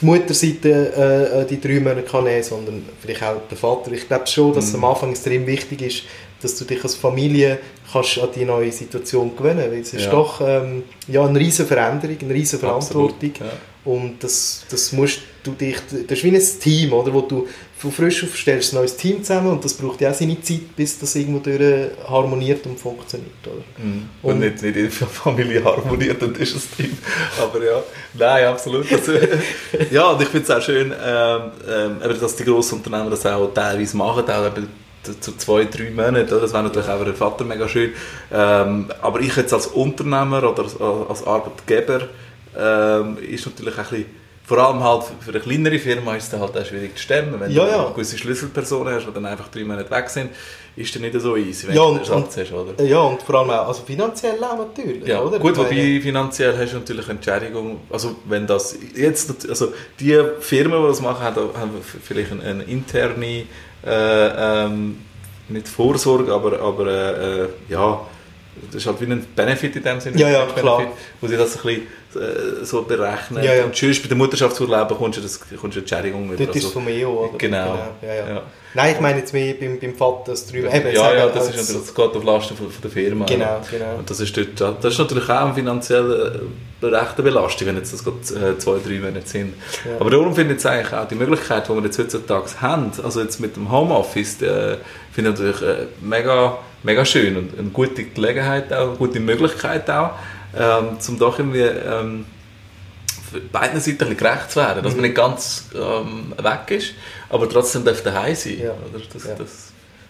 die 0.00 0.04
Mutterseite 0.06 1.44
äh, 1.44 1.46
die 1.48 1.60
drei 1.60 1.80
Monate 1.80 2.02
kann 2.02 2.24
nehmen, 2.24 2.42
sondern 2.42 2.84
vielleicht 3.00 3.22
auch 3.22 3.36
der 3.48 3.56
Vater. 3.56 3.92
Ich 3.92 4.06
glaube 4.06 4.26
schon, 4.26 4.52
dass 4.52 4.64
es 4.66 4.72
Mhm. 4.76 4.84
am 4.84 4.90
Anfang 4.90 5.10
extrem 5.10 5.46
wichtig 5.46 5.82
ist, 5.82 6.02
dass 6.42 6.54
du 6.56 6.64
dich 6.66 6.82
als 6.84 6.94
Familie 6.96 7.58
kannst 7.90 8.18
an 8.18 8.28
die 8.34 8.44
neue 8.44 8.70
Situation 8.70 9.34
gewöhnen 9.34 9.70
weil 9.70 9.80
es 9.80 9.94
ist 9.94 10.04
Ja. 10.04 10.10
doch 10.10 10.40
ähm, 10.46 10.82
ja, 11.08 11.24
eine 11.24 11.38
riesige 11.38 11.66
Veränderung, 11.68 12.16
eine 12.20 12.34
riesige 12.34 12.60
Verantwortung. 12.60 13.30
Absolut, 13.30 13.38
ja. 13.40 13.46
Und 13.90 14.22
das, 14.22 14.66
das 14.68 14.92
musst 14.92 15.20
du 15.44 15.52
dich, 15.52 15.76
das 16.08 16.18
ist 16.18 16.24
wie 16.24 16.34
ein 16.36 16.42
Team, 16.60 16.92
oder, 16.92 17.14
wo 17.14 17.20
du 17.22 17.46
von 17.78 17.92
frisch 17.92 18.24
auf 18.24 18.34
stellst 18.36 18.72
ein 18.72 18.76
neues 18.76 18.96
Team 18.96 19.22
zusammen 19.22 19.50
und 19.50 19.64
das 19.64 19.74
braucht 19.74 20.00
ja 20.00 20.10
auch 20.10 20.14
seine 20.14 20.40
Zeit, 20.40 20.74
bis 20.76 20.98
das 20.98 21.14
irgendwo 21.14 21.40
durch 21.40 21.90
harmoniert 22.08 22.64
und 22.66 22.78
funktioniert, 22.80 23.30
oder? 23.44 23.62
Mhm. 23.84 24.08
Und, 24.22 24.32
Und- 24.32 24.40
nicht, 24.40 24.62
nicht 24.62 24.76
in 24.76 24.82
der 24.84 24.90
Familie 24.90 25.62
harmoniert 25.62 26.22
und 26.22 26.38
ist 26.38 26.56
es 26.56 26.70
Team. 26.70 26.96
Aber 27.40 27.62
ja, 27.62 27.82
nein, 28.14 28.46
absolut. 28.46 28.90
Also, 28.90 29.12
ja, 29.90 30.04
und 30.10 30.22
ich 30.22 30.28
finde 30.28 30.44
es 30.44 30.50
auch 30.50 30.62
schön, 30.62 30.90
ähm, 31.04 31.96
eben, 32.02 32.20
dass 32.20 32.36
die 32.36 32.44
grossen 32.44 32.78
Unternehmen 32.78 33.10
das 33.10 33.26
auch 33.26 33.52
teilweise 33.52 33.96
machen, 33.96 34.24
auch 34.30 34.46
eben 34.46 34.68
zu 35.20 35.36
zwei, 35.36 35.64
drei 35.66 35.90
Monaten. 35.90 36.32
oder? 36.32 36.40
Das 36.40 36.52
wäre 36.52 36.62
natürlich 36.64 36.88
auch 36.88 36.98
für 36.98 37.04
den 37.04 37.14
Vater 37.14 37.44
mega 37.44 37.68
schön. 37.68 37.90
Ähm, 38.32 38.86
aber 39.02 39.20
ich 39.20 39.36
jetzt 39.36 39.52
als 39.52 39.66
Unternehmer 39.68 40.42
oder 40.50 40.62
als, 40.64 40.80
als 40.80 41.24
Arbeitgeber 41.26 42.08
ähm, 42.58 43.18
ist 43.18 43.44
natürlich 43.46 43.76
ein 43.76 43.82
bisschen, 43.84 44.06
vor 44.46 44.58
allem 44.58 44.82
halt 44.82 45.04
für 45.20 45.30
eine 45.30 45.40
kleinere 45.40 45.78
Firma 45.78 46.14
ist 46.14 46.32
es 46.32 46.38
halt 46.38 46.56
auch 46.56 46.64
schwierig 46.64 46.96
zu 46.96 47.02
stemmen. 47.02 47.40
Wenn 47.40 47.50
Ja, 47.50 47.64
du 47.64 47.70
ja. 47.70 47.90
gewisse 47.90 48.16
Schlüsselpersonen 48.16 48.94
hast, 48.94 49.06
die 49.06 49.12
dann 49.12 49.26
einfach 49.26 49.48
drei 49.48 49.64
Monate 49.64 49.90
weg 49.90 50.08
sind, 50.08 50.30
ist 50.76 50.94
das 50.94 51.02
nicht 51.02 51.18
so 51.20 51.36
easy, 51.36 51.66
wenn 51.66 51.74
Ja, 51.74 51.82
du 51.82 51.88
einen 51.88 51.98
Ersatz 51.98 52.36
hast, 52.36 52.52
oder? 52.52 52.84
Ja, 52.84 53.00
und 53.00 53.22
vor 53.22 53.34
allem 53.36 53.50
auch 53.50 53.66
also 53.68 53.82
finanziell 53.82 54.42
auch 54.44 54.58
natürlich, 54.58 55.04
Ja, 55.06 55.20
oder? 55.20 55.38
gut, 55.40 55.56
wobei 55.56 56.00
finanziell 56.00 56.56
hast 56.56 56.72
du 56.74 56.76
natürlich 56.78 57.08
Entschädigung, 57.08 57.80
also 57.90 58.16
wenn 58.26 58.46
das 58.46 58.76
jetzt, 58.94 59.48
also 59.48 59.72
die 59.98 60.16
Firmen, 60.40 60.80
die 60.82 60.88
das 60.88 61.00
machen, 61.00 61.24
haben, 61.24 61.48
haben 61.58 61.70
vielleicht 62.04 62.30
eine, 62.32 62.42
eine 62.42 62.62
interne, 62.64 63.46
äh, 63.84 64.64
ähm, 64.64 64.98
nicht 65.48 65.66
Vorsorge, 65.68 66.32
aber, 66.32 66.60
aber 66.60 66.86
äh, 66.86 67.42
äh, 67.44 67.48
ja, 67.68 68.00
das 68.66 68.76
ist 68.76 68.86
halt 68.86 69.00
wie 69.00 69.06
ein 69.06 69.24
Benefit 69.34 69.76
in 69.76 69.82
dem 69.82 70.00
Sinne. 70.00 70.18
Ja, 70.18 70.28
ja, 70.28 70.46
klar. 70.46 70.82
Wo 71.20 71.26
sie 71.26 71.36
das 71.36 71.56
ein 71.56 71.62
bisschen 71.62 71.82
äh, 72.14 72.64
so 72.64 72.82
berechnen. 72.82 73.42
Ja, 73.42 73.54
ja. 73.54 73.64
Und 73.64 73.76
sonst 73.76 74.02
bei 74.02 74.08
der 74.08 74.16
Mutterschaftsurlaub 74.16 74.88
bekommst 74.88 75.18
du, 75.18 75.22
das, 75.22 75.38
bekommst 75.38 75.76
du 75.76 75.80
Entschädigung 75.80 76.26
über. 76.26 76.44
Dort 76.44 76.56
ist 76.56 76.64
es 76.64 76.72
vom 76.72 76.88
EO, 76.88 77.28
oder? 77.28 77.38
Genau. 77.38 77.78
ja, 78.02 78.14
ja. 78.14 78.28
Ja. 78.28 78.42
Nein, 78.74 78.94
ich 78.94 79.00
meine 79.00 79.18
jetzt 79.20 79.32
mehr 79.32 79.54
beim, 79.54 79.80
beim 79.80 79.94
Vater, 79.94 80.32
das 80.32 80.46
drüber. 80.46 80.68
Ja, 80.68 80.76
Eben, 80.76 80.94
ja, 80.94 81.00
sagen, 81.00 81.30
das, 81.34 81.48
ist 81.48 81.56
natürlich, 81.56 81.86
das 81.86 81.94
geht 81.94 82.16
auf 82.16 82.24
Lasten 82.24 82.56
von, 82.56 82.70
von 82.70 82.82
der 82.82 82.90
Firma. 82.90 83.24
Genau, 83.24 83.60
genau. 83.70 83.94
Und 83.96 84.10
das 84.10 84.20
ist, 84.20 84.36
dort, 84.36 84.60
das 84.84 84.92
ist 84.92 84.98
natürlich 84.98 85.28
auch 85.30 85.46
eine 85.46 85.54
finanzielle 85.54 86.40
äh, 86.82 86.86
rechte 86.86 87.22
Belastung, 87.22 87.68
wenn 87.68 87.76
jetzt 87.76 87.94
das 87.94 88.04
gerade 88.04 88.50
äh, 88.50 88.58
zwei, 88.58 88.76
drei 88.86 88.98
Monate 88.98 89.26
sind. 89.26 89.54
Ja. 89.84 89.98
Aber 89.98 90.10
darum 90.10 90.34
finde 90.34 90.54
ich 90.54 90.58
jetzt 90.58 90.66
eigentlich 90.66 90.92
auch 90.92 91.08
die 91.08 91.14
Möglichkeit, 91.14 91.68
die 91.68 91.72
wir 91.72 91.82
jetzt 91.82 91.98
heutzutage 91.98 92.60
haben, 92.60 92.92
also 93.02 93.22
jetzt 93.22 93.40
mit 93.40 93.56
dem 93.56 93.72
Homeoffice, 93.72 94.42
äh, 94.42 94.76
finde 95.10 95.30
ich 95.30 95.38
natürlich 95.38 95.62
äh, 95.62 95.86
mega, 96.02 96.58
mega 96.86 97.04
schön 97.04 97.36
und 97.36 97.58
eine 97.58 97.68
gute 97.70 98.04
Gelegenheit 98.04 98.72
auch, 98.72 98.88
eine 98.88 98.96
gute 98.96 99.20
Möglichkeit 99.20 99.88
auch, 99.90 100.10
ähm, 100.58 100.98
zum 101.00 101.18
doch 101.18 101.38
irgendwie 101.38 101.60
ähm, 101.60 102.24
beiden 103.52 103.80
Seiten 103.80 104.16
gerecht 104.16 104.50
zu 104.52 104.60
werden, 104.60 104.82
dass 104.82 104.92
Mhm. 104.92 105.00
man 105.00 105.06
nicht 105.10 105.16
ganz 105.16 105.68
ähm, 105.74 106.32
weg 106.38 106.70
ist, 106.78 106.94
aber 107.28 107.48
trotzdem 107.48 107.84
darf 107.84 108.02
daheim 108.02 108.34
sein. 108.34 108.58
Ja. 108.62 108.70
Oder? 108.70 109.02
Das, 109.12 109.24
Ja. 109.24 109.34
das, 109.36 109.50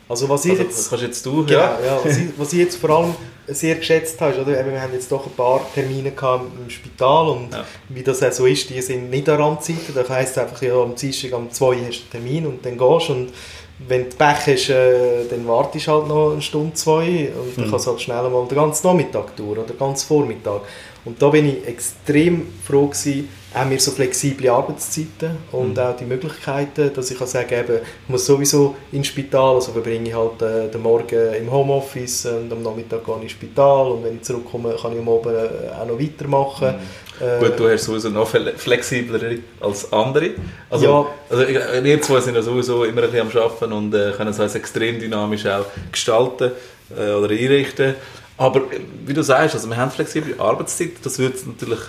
Also 0.08 0.28
was 0.28 0.44
ich 0.44 0.52
also, 0.52 0.62
jetzt... 0.62 0.88
kannst 0.90 1.04
jetzt 1.04 1.26
du, 1.26 1.44
Genau, 1.46 1.58
ja. 1.58 1.78
ja. 1.84 1.98
was, 2.04 2.16
ich, 2.16 2.28
was 2.36 2.52
ich 2.52 2.58
jetzt 2.60 2.76
vor 2.76 2.90
allem 2.90 3.14
sehr 3.48 3.74
geschätzt 3.76 4.20
habe, 4.20 4.32
ist, 4.34 4.38
oder, 4.40 4.52
wir 4.64 4.80
haben 4.80 4.92
jetzt 4.92 5.10
doch 5.10 5.26
ein 5.26 5.32
paar 5.32 5.60
Termine 5.74 6.10
gehabt 6.12 6.44
im 6.62 6.70
Spital 6.70 7.28
und 7.30 7.52
Ja. 7.52 7.64
wie 7.88 8.02
das 8.04 8.22
auch 8.22 8.30
so 8.32 8.46
ist, 8.46 8.70
die 8.70 8.80
sind 8.82 9.10
nicht 9.10 9.28
an 9.28 9.40
Randzeiten. 9.40 9.94
Das 9.94 10.08
heisst 10.08 10.38
einfach, 10.38 10.60
ja, 10.62 10.74
am 10.74 10.94
Dienstag 10.94 11.32
um 11.32 11.50
2 11.50 11.64
Uhr 11.66 11.74
hast 11.74 11.80
du 11.80 12.02
einen 12.02 12.10
Termin 12.24 12.46
und 12.46 12.64
dann 12.64 12.76
gehst 12.78 13.08
du 13.08 13.12
und 13.14 13.32
wenn 13.78 14.08
du 14.08 14.16
Pech 14.16 14.46
hast, 14.46 14.70
äh, 14.70 15.24
dann 15.28 15.46
wartest 15.46 15.86
du 15.86 15.92
halt 15.92 16.08
noch 16.08 16.32
eine 16.32 16.42
Stunde, 16.42 16.72
zwei 16.74 17.30
und 17.38 17.56
dann 17.58 17.66
Mhm. 17.66 17.70
kannst 17.70 17.86
du 17.86 17.90
halt 17.90 18.00
schnell 18.00 18.22
mal 18.30 18.46
den 18.48 18.56
ganzen 18.56 18.86
Nachmittag 18.86 19.36
durch 19.36 19.50
oder 19.50 19.62
den 19.64 19.78
ganzen 19.78 20.06
Vormittag. 20.08 20.62
Und 21.04 21.20
da 21.22 21.28
bin 21.28 21.46
ich 21.48 21.68
extrem 21.68 22.48
froh 22.66 22.86
gewesen, 22.86 23.28
auch 23.54 23.70
wir 23.70 23.78
so 23.78 23.90
flexible 23.92 24.48
Arbeitszeiten 24.50 25.36
und 25.52 25.74
Mhm. 25.74 25.78
auch 25.78 25.96
die 25.96 26.04
Möglichkeiten, 26.04 26.90
dass 26.92 27.10
ich 27.10 27.16
kann 27.18 27.28
sagen 27.28 27.54
eben, 27.54 27.76
ich 27.76 28.08
muss 28.08 28.26
sowieso 28.26 28.74
ins 28.92 29.06
Spital, 29.06 29.54
also 29.54 29.72
verbringe 29.72 30.08
ich 30.08 30.14
halt 30.14 30.42
äh, 30.42 30.68
den 30.68 30.82
Morgen 30.82 31.34
im 31.34 31.50
Homeoffice 31.52 32.26
und 32.26 32.50
am 32.52 32.62
Nachmittag 32.62 33.04
gehe 33.04 33.14
ich 33.18 33.22
ins 33.22 33.32
Spital 33.32 33.92
und 33.92 34.04
wenn 34.04 34.16
ich 34.16 34.22
zurückkomme, 34.22 34.74
kann 34.80 34.92
ich 34.94 34.98
am 34.98 35.08
Abend 35.08 35.26
äh, 35.36 35.80
auch 35.80 35.86
noch 35.86 35.98
weitermachen. 36.00 36.74
Mhm. 36.76 37.05
Äh, 37.20 37.38
Gut, 37.38 37.58
du 37.58 37.68
hast 37.70 37.84
sowieso 37.84 38.08
noch 38.10 38.30
fle- 38.32 38.56
flexibler 38.56 39.20
als 39.60 39.92
andere. 39.92 40.30
Also, 40.70 40.84
Ja. 40.84 41.06
also 41.30 41.44
wir 41.84 42.02
zwei 42.02 42.20
sind 42.20 42.34
ja 42.34 42.42
sowieso 42.42 42.84
immer 42.84 43.02
ein 43.02 43.10
bisschen 43.10 43.30
am 43.30 43.42
Arbeiten 43.42 43.72
und 43.72 43.94
äh, 43.94 44.12
können 44.16 44.30
es 44.30 44.40
also 44.40 44.58
extrem 44.58 44.98
dynamisch 45.00 45.46
auch 45.46 45.64
gestalten 45.92 46.52
äh, 46.96 47.12
oder 47.12 47.30
einrichten. 47.30 47.94
Aber 48.36 48.60
äh, 48.60 48.80
wie 49.06 49.14
du 49.14 49.22
sagst, 49.22 49.54
also 49.54 49.68
wir 49.68 49.76
haben 49.76 49.90
flexible 49.90 50.34
Arbeitszeit, 50.38 50.90
das 51.02 51.18
wird 51.18 51.34
natürlich 51.46 51.80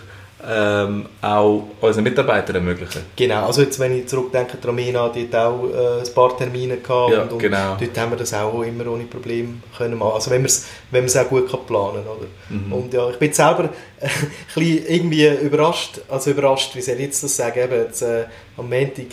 ähm, 0.46 1.08
auch 1.22 1.64
unseren 1.82 2.04
Mitarbeitern 2.04 2.58
ermöglichen. 2.58 3.02
Genau, 3.16 3.48
also 3.48 3.64
jetzt, 3.64 3.80
wenn 3.80 3.98
ich 3.98 4.08
zurückdenke, 4.08 4.58
Romina, 4.64 5.10
die 5.10 5.28
hat 5.28 5.36
auch 5.36 5.68
äh, 5.68 6.02
ein 6.08 6.14
paar 6.14 6.38
Termine 6.38 6.78
gehabt 6.78 7.12
Ja, 7.12 7.24
und, 7.24 7.34
und 7.34 7.40
genau. 7.40 7.76
dort 7.80 7.98
haben 7.98 8.12
wir 8.12 8.18
das 8.18 8.34
auch 8.36 8.62
immer 8.62 8.88
ohne 8.88 9.06
Probleme 9.06 9.56
können 9.76 9.98
machen. 9.98 10.14
Also 10.14 10.30
wenn 10.30 10.42
man 10.42 10.46
es 10.46 10.68
wenn 10.92 11.04
man's 11.04 11.18
auch 11.18 11.28
gut 11.28 11.50
kann 11.50 11.66
planen 11.66 12.04
oder? 12.06 12.28
Mhm. 12.50 12.72
Und 12.72 12.94
ja, 12.94 13.10
ich 13.10 13.18
bin 13.18 13.34
selber 13.34 13.64
ein 14.00 14.10
bisschen 14.54 14.88
irgendwie 14.88 15.28
überrascht, 15.28 16.02
also 16.08 16.30
überrascht, 16.30 16.76
wie 16.76 16.82
soll 16.82 16.96
ich 16.96 17.02
jetzt 17.02 17.24
das 17.24 17.36
sagen, 17.36 17.60
eben 17.60 17.74
jetzt, 17.74 18.04
äh, 18.04 18.26
am 18.58 18.70
Montag, 18.70 19.06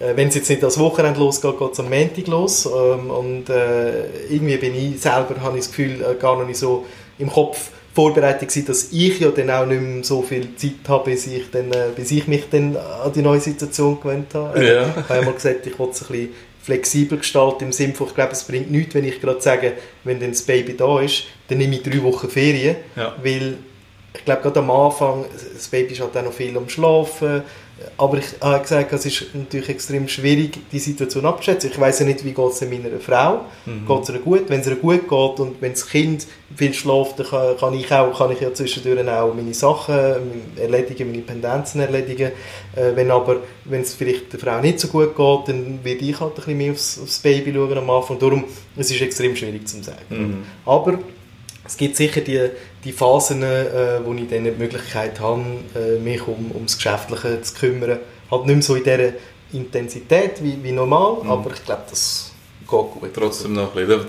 äh, 0.00 0.16
wenn 0.16 0.28
es 0.28 0.36
jetzt 0.36 0.48
nicht 0.48 0.62
das 0.62 0.78
Wochenende 0.78 1.20
losgeht, 1.20 1.58
geht 1.58 1.72
es 1.72 1.80
am 1.80 1.90
Montag 1.90 2.26
los 2.28 2.64
ähm, 2.64 3.10
und 3.10 3.50
äh, 3.50 4.06
irgendwie 4.30 4.56
bin 4.56 4.74
ich 4.74 5.02
selber, 5.02 5.34
habe 5.42 5.58
ich 5.58 5.64
das 5.66 5.68
Gefühl, 5.68 6.00
äh, 6.02 6.14
gar 6.14 6.38
noch 6.38 6.46
nicht 6.46 6.58
so 6.58 6.86
im 7.18 7.30
Kopf 7.30 7.68
vorbereitet 7.94 8.48
gewesen, 8.48 8.66
dass 8.66 8.88
ich 8.92 9.20
ja 9.20 9.28
dann 9.30 9.50
auch 9.50 9.66
nicht 9.66 9.80
mehr 9.82 10.02
so 10.04 10.22
viel 10.22 10.56
Zeit 10.56 10.72
habe, 10.88 11.10
bis 11.10 11.26
ich, 11.26 11.50
dann, 11.50 11.70
äh, 11.72 11.88
bis 11.94 12.10
ich 12.10 12.26
mich 12.26 12.44
dann 12.50 12.76
an 12.76 13.12
die 13.12 13.20
neue 13.22 13.40
Situation 13.40 14.00
gewöhnt 14.00 14.32
habe. 14.34 14.64
Ja. 14.64 14.88
Ich 14.88 14.96
habe 15.08 15.14
ja 15.16 15.22
mal 15.22 15.34
gesagt, 15.34 15.66
ich 15.66 15.78
wollte 15.78 15.92
es 15.94 16.02
ein 16.02 16.08
bisschen 16.08 16.28
flexibel 16.62 17.18
gestalten, 17.18 17.64
im 17.64 17.72
Sinne 17.72 17.92
von, 17.94 18.06
ich 18.06 18.14
glaube, 18.14 18.32
es 18.32 18.44
bringt 18.44 18.70
nichts, 18.70 18.94
wenn 18.94 19.04
ich 19.04 19.20
gerade 19.20 19.40
sage, 19.40 19.72
wenn 20.04 20.20
dann 20.20 20.30
das 20.30 20.42
Baby 20.42 20.76
da 20.76 21.00
ist, 21.00 21.24
dann 21.48 21.58
nehme 21.58 21.74
ich 21.74 21.82
drei 21.82 22.02
Wochen 22.02 22.28
Ferien, 22.30 22.76
Ja. 22.96 23.14
weil 23.22 23.56
ich 24.14 24.24
glaube, 24.24 24.42
gerade 24.42 24.60
am 24.60 24.70
Anfang, 24.70 25.24
das 25.54 25.68
Baby 25.68 25.92
ist 25.94 26.00
halt 26.00 26.16
auch 26.16 26.22
noch 26.22 26.32
viel 26.32 26.56
am 26.56 26.68
Schlafen, 26.68 27.42
aber 27.96 28.18
ich 28.18 28.26
habe 28.40 28.62
gesagt, 28.62 28.92
es 28.92 29.06
ist 29.06 29.34
natürlich 29.34 29.68
extrem 29.68 30.08
schwierig, 30.08 30.58
die 30.70 30.78
Situation 30.78 31.24
abzuschätzen. 31.26 31.70
Ich 31.70 31.80
weiß 31.80 32.00
ja 32.00 32.06
nicht, 32.06 32.24
wie 32.24 32.32
geht 32.32 32.50
es 32.50 32.60
meiner 32.62 33.00
Frau. 33.00 33.46
Mhm. 33.66 33.86
Geht 33.86 34.02
es 34.02 34.08
ihr 34.10 34.18
gut? 34.18 34.48
Wenn 34.48 34.60
es 34.60 34.66
ihr 34.66 34.76
gut 34.76 35.08
geht 35.08 35.40
und 35.40 35.60
wenn 35.60 35.72
das 35.72 35.88
Kind 35.88 36.26
viel 36.54 36.74
schläft, 36.74 37.18
dann 37.18 37.26
kann, 37.26 37.56
kann 37.56 37.74
ich 37.74 37.90
auch, 37.92 38.16
kann 38.16 38.32
ich 38.32 38.40
ja 38.40 38.52
zwischendurch 38.52 39.08
auch 39.08 39.34
meine 39.34 39.54
Sachen 39.54 39.94
erledigen, 40.56 41.10
meine 41.10 41.22
Pendenzen 41.22 41.80
erledigen. 41.80 42.32
Äh, 42.76 42.94
wenn 42.94 43.10
aber, 43.10 43.36
wenn 43.64 43.82
es 43.82 43.94
vielleicht 43.94 44.32
der 44.32 44.40
Frau 44.40 44.60
nicht 44.60 44.80
so 44.80 44.88
gut 44.88 45.16
geht, 45.16 45.48
dann 45.48 45.80
werde 45.82 46.04
ich 46.04 46.20
halt 46.20 46.32
ein 46.32 46.36
bisschen 46.36 46.58
mehr 46.58 46.72
aufs, 46.72 47.00
aufs 47.02 47.18
Baby 47.18 47.52
schauen 47.52 47.78
am 47.78 47.90
Anfang. 47.90 48.18
Darum, 48.18 48.44
es 48.76 48.90
ist 48.90 49.00
extrem 49.00 49.36
schwierig 49.36 49.66
zu 49.66 49.82
sagen. 49.82 49.98
Mhm. 50.10 50.44
Aber 50.64 50.98
es 51.64 51.76
gibt 51.76 51.96
sicher 51.96 52.20
die, 52.20 52.50
die 52.84 52.92
Phasen, 52.92 53.42
äh, 53.42 54.00
wo 54.04 54.12
ich 54.14 54.28
dann 54.28 54.44
die 54.44 54.50
Möglichkeit 54.50 55.18
habe, 55.20 55.42
äh, 55.76 55.98
mich 55.98 56.26
um, 56.26 56.50
ums 56.54 56.76
Geschäftliche 56.76 57.40
zu 57.42 57.54
kümmern. 57.54 57.98
Halt 58.30 58.46
nicht 58.46 58.54
mehr 58.54 58.62
so 58.62 58.74
in 58.74 58.84
dieser 58.84 59.12
Intensität 59.52 60.42
wie, 60.42 60.58
wie 60.62 60.72
normal, 60.72 61.18
Mhm. 61.22 61.30
aber 61.30 61.50
ich 61.52 61.64
glaube, 61.64 61.82
das 61.90 62.32
geht 62.60 62.68
gut. 62.68 63.10
Trotzdem 63.14 63.52
noch 63.54 63.74
ein 63.76 63.86
bisschen. 63.86 64.06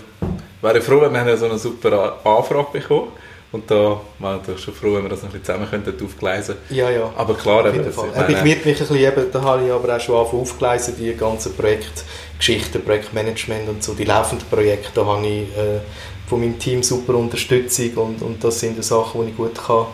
Da 0.61 0.67
wäre 0.69 0.77
ich 0.79 0.83
froh, 0.83 1.01
wenn 1.01 1.11
wir 1.13 1.19
haben 1.19 1.37
so 1.37 1.45
eine 1.45 1.57
super 1.59 2.17
Anfrage 2.23 2.67
bekommen 2.71 3.09
und 3.51 3.69
da 3.69 3.99
wäre 4.19 4.39
ich 4.55 4.61
schon 4.63 4.73
froh, 4.73 4.93
wenn 4.95 5.03
wir 5.03 5.09
das 5.09 5.21
noch 5.21 5.29
ein 5.33 5.39
bisschen 5.39 5.45
zusammen 5.59 5.69
könnten 5.69 6.05
aufgleisen 6.05 6.55
Ja, 6.69 6.89
ja. 6.89 7.11
Aber 7.17 7.33
klar, 7.35 7.65
Auf 7.67 7.73
jeden 7.73 7.85
das- 7.85 7.95
Fall. 7.95 8.05
ich 8.07 8.11
ich 8.13 8.17
meine- 8.17 8.45
werde 8.45 8.45
mich 8.45 8.81
ein 8.81 8.87
bisschen, 8.87 8.95
eben, 8.95 9.31
da 9.31 9.41
habe 9.41 9.65
ich 9.65 9.71
aber 9.71 9.95
auch 9.95 9.99
schon 9.99 10.15
aufgeleisen, 10.15 10.95
die 10.97 11.13
ganzen 11.13 11.53
Projektgeschichten, 11.55 12.81
Projektmanagement 12.83 13.67
und 13.69 13.83
so, 13.83 13.93
die 13.93 14.05
laufenden 14.05 14.47
Projekte, 14.47 14.89
da 14.95 15.05
habe 15.05 15.27
ich 15.27 15.41
äh, 15.57 15.79
von 16.27 16.39
meinem 16.39 16.57
Team 16.59 16.81
super 16.83 17.15
Unterstützung 17.15 17.91
und, 17.95 18.21
und 18.21 18.43
das 18.43 18.59
sind 18.59 18.77
die 18.77 18.83
Sachen, 18.83 19.23
die 19.25 19.31
ich 19.31 19.37
gut 19.37 19.55
kann, 19.55 19.85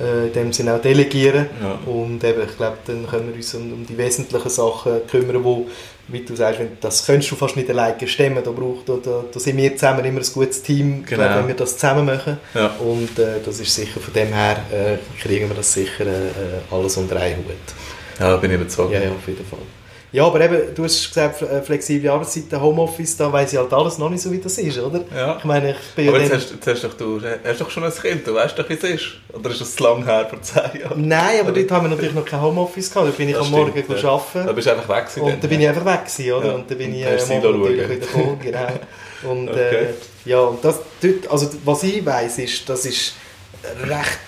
äh, 0.00 0.26
in 0.28 0.32
dem 0.32 0.52
Sinne 0.52 0.74
auch 0.74 0.80
delegieren 0.80 1.46
Ja. 1.62 1.78
und 1.90 2.22
eben, 2.22 2.42
ich 2.48 2.56
glaube, 2.56 2.76
dann 2.86 3.06
können 3.06 3.28
wir 3.28 3.34
uns 3.36 3.54
um, 3.54 3.72
um 3.72 3.86
die 3.86 3.96
wesentlichen 3.98 4.48
Sachen 4.50 4.92
kümmern, 5.10 5.42
wo, 5.42 5.66
wie 6.08 6.20
du 6.20 6.36
sagst, 6.36 6.60
wenn, 6.60 6.76
das 6.80 7.04
könntest 7.04 7.30
du 7.32 7.36
fast 7.36 7.56
nicht 7.56 7.68
alleine 7.70 8.06
stemmen, 8.06 8.42
da, 8.44 8.50
braucht, 8.50 8.88
da, 8.88 8.94
da, 9.02 9.24
da 9.32 9.40
sind 9.40 9.56
wir 9.56 9.74
zusammen 9.76 10.04
immer 10.04 10.20
ein 10.20 10.26
gutes 10.32 10.62
Team, 10.62 11.04
Genau. 11.04 11.22
glaub, 11.24 11.36
wenn 11.38 11.48
wir 11.48 11.54
das 11.56 11.74
zusammen 11.76 12.06
machen 12.06 12.38
Ja. 12.54 12.68
und 12.78 13.18
äh, 13.18 13.40
das 13.44 13.58
ist 13.60 13.74
sicher, 13.74 13.98
von 14.00 14.12
dem 14.14 14.28
her 14.28 14.56
äh, 14.72 14.96
kriegen 15.22 15.48
wir 15.48 15.56
das 15.56 15.72
sicher 15.72 16.06
äh, 16.06 16.74
alles 16.74 16.96
unter 16.96 17.16
einen 17.16 17.38
Hut. 17.38 17.54
Ja, 18.20 18.36
bin 18.36 18.50
ich 18.50 18.56
überzeugt. 18.60 18.92
Ja, 18.92 19.00
ja, 19.00 19.10
auf 19.10 19.26
jeden 19.26 19.44
Fall. 19.46 19.58
Ja, 20.10 20.24
aber 20.24 20.40
eben, 20.40 20.74
du 20.74 20.84
hast 20.84 21.08
gesagt, 21.08 21.42
äh, 21.42 21.60
flexible 21.60 22.08
Arbeitszeiten, 22.10 22.58
Homeoffice, 22.60 23.16
da 23.18 23.30
weiss 23.30 23.52
ich 23.52 23.58
halt 23.58 23.72
alles 23.74 23.98
noch 23.98 24.08
nicht 24.08 24.22
so, 24.22 24.32
wie 24.32 24.38
das 24.38 24.56
ist, 24.56 24.78
oder? 24.78 25.04
Ja. 25.14 25.36
Ich 25.36 25.44
meine, 25.44 25.72
ich 25.72 25.94
bin 25.94 26.06
ja 26.06 26.10
Aber 26.12 26.20
jetzt 26.20 26.30
dann... 26.32 26.40
hast, 26.40 26.50
jetzt 26.52 26.66
hast 26.66 26.84
doch 26.84 26.94
du 26.94 27.20
hast 27.44 27.60
doch 27.60 27.70
schon 27.70 27.84
ein 27.84 27.92
Kind, 27.92 28.26
du 28.26 28.34
weißt 28.34 28.58
doch, 28.58 28.66
wie 28.70 28.74
es 28.74 28.84
ist. 28.84 29.04
Oder 29.34 29.50
ist 29.50 29.60
das 29.60 29.76
zu 29.76 29.82
lang 29.82 30.04
her, 30.06 30.26
vor 30.30 30.40
zehn 30.40 30.80
Jahren? 30.80 31.06
Nein, 31.06 31.40
aber 31.40 31.52
dort 31.52 31.70
haben 31.70 31.84
wir 31.84 31.90
natürlich 31.90 32.14
noch 32.14 32.24
kein 32.24 32.40
Homeoffice 32.40 32.90
gehabt, 32.90 33.08
da 33.08 33.16
bin 33.16 33.28
ich 33.28 33.34
Das 33.34 33.46
am 33.46 33.52
stimmt, 33.52 33.88
Morgen 33.88 34.02
ja. 34.02 34.08
arbeiten. 34.10 34.46
Da 34.46 34.52
bist 34.52 34.66
du 34.66 34.70
einfach 34.72 34.88
weg 34.88 35.04
gewesen 35.06 35.20
Und 35.22 35.42
dann, 35.44 35.50
bin 35.50 35.60
ich 35.60 35.68
einfach 35.68 35.84
weg 35.84 36.04
gewesen, 36.06 36.32
oder? 36.32 36.46
Ja. 36.46 36.52
Und 36.54 36.70
dann 36.70 36.78
bin 36.78 36.88
Und 36.90 36.96
ich 36.96 37.02
äh, 37.04 37.40
morgen 37.40 37.60
natürlich 37.60 37.88
wieder 37.90 38.06
gekommen, 38.06 38.40
genau. 38.42 38.68
Und 39.30 39.48
Okay. 39.50 39.76
äh, 39.84 39.86
ja, 40.24 40.40
und 40.40 40.64
das, 40.64 40.80
dort, 41.02 41.30
also 41.30 41.50
was 41.64 41.82
ich 41.82 42.06
weiss, 42.06 42.38
ist, 42.38 42.66
das 42.68 42.86
ist 42.86 43.12
recht, 43.82 44.18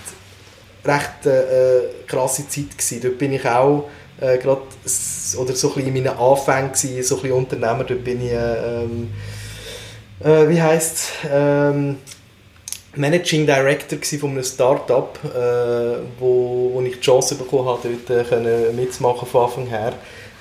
recht 0.85 1.27
äh, 1.27 1.81
krasse 2.07 2.49
Zeit 2.49 2.71
gewesen. 2.77 3.01
Dort 3.03 3.19
bin 3.19 3.33
ich 3.33 3.47
auch 3.47 3.89
äh, 4.21 4.39
gerade 4.39 4.63
oder 5.37 5.55
so 5.55 5.75
ein 5.75 5.87
in 5.87 5.93
meinen 5.93 6.09
Anfängen 6.09 6.73
gewesen, 6.73 7.03
so 7.03 7.21
ein 7.23 7.33
Unternehmer. 7.33 7.85
Dort 7.85 8.05
bin 8.05 8.25
ich, 8.25 8.33
äh, 8.33 8.83
ähm, 8.83 9.11
äh, 10.23 10.49
wie 10.49 10.61
heisst 10.61 11.11
ähm, 11.31 11.97
Managing 12.97 13.47
Director 13.47 13.99
von 14.19 14.31
einem 14.31 14.43
Start-up, 14.43 15.19
äh, 15.25 15.99
wo, 16.19 16.73
wo 16.75 16.83
ich 16.83 16.95
die 16.95 17.01
Chance 17.01 17.37
bekommen 17.37 17.67
habe, 17.67 17.89
dort 18.07 18.19
äh, 18.19 18.25
können 18.29 18.77
mitzumachen 18.77 19.29
von 19.29 19.45
Anfang 19.45 19.67
her. 19.67 19.93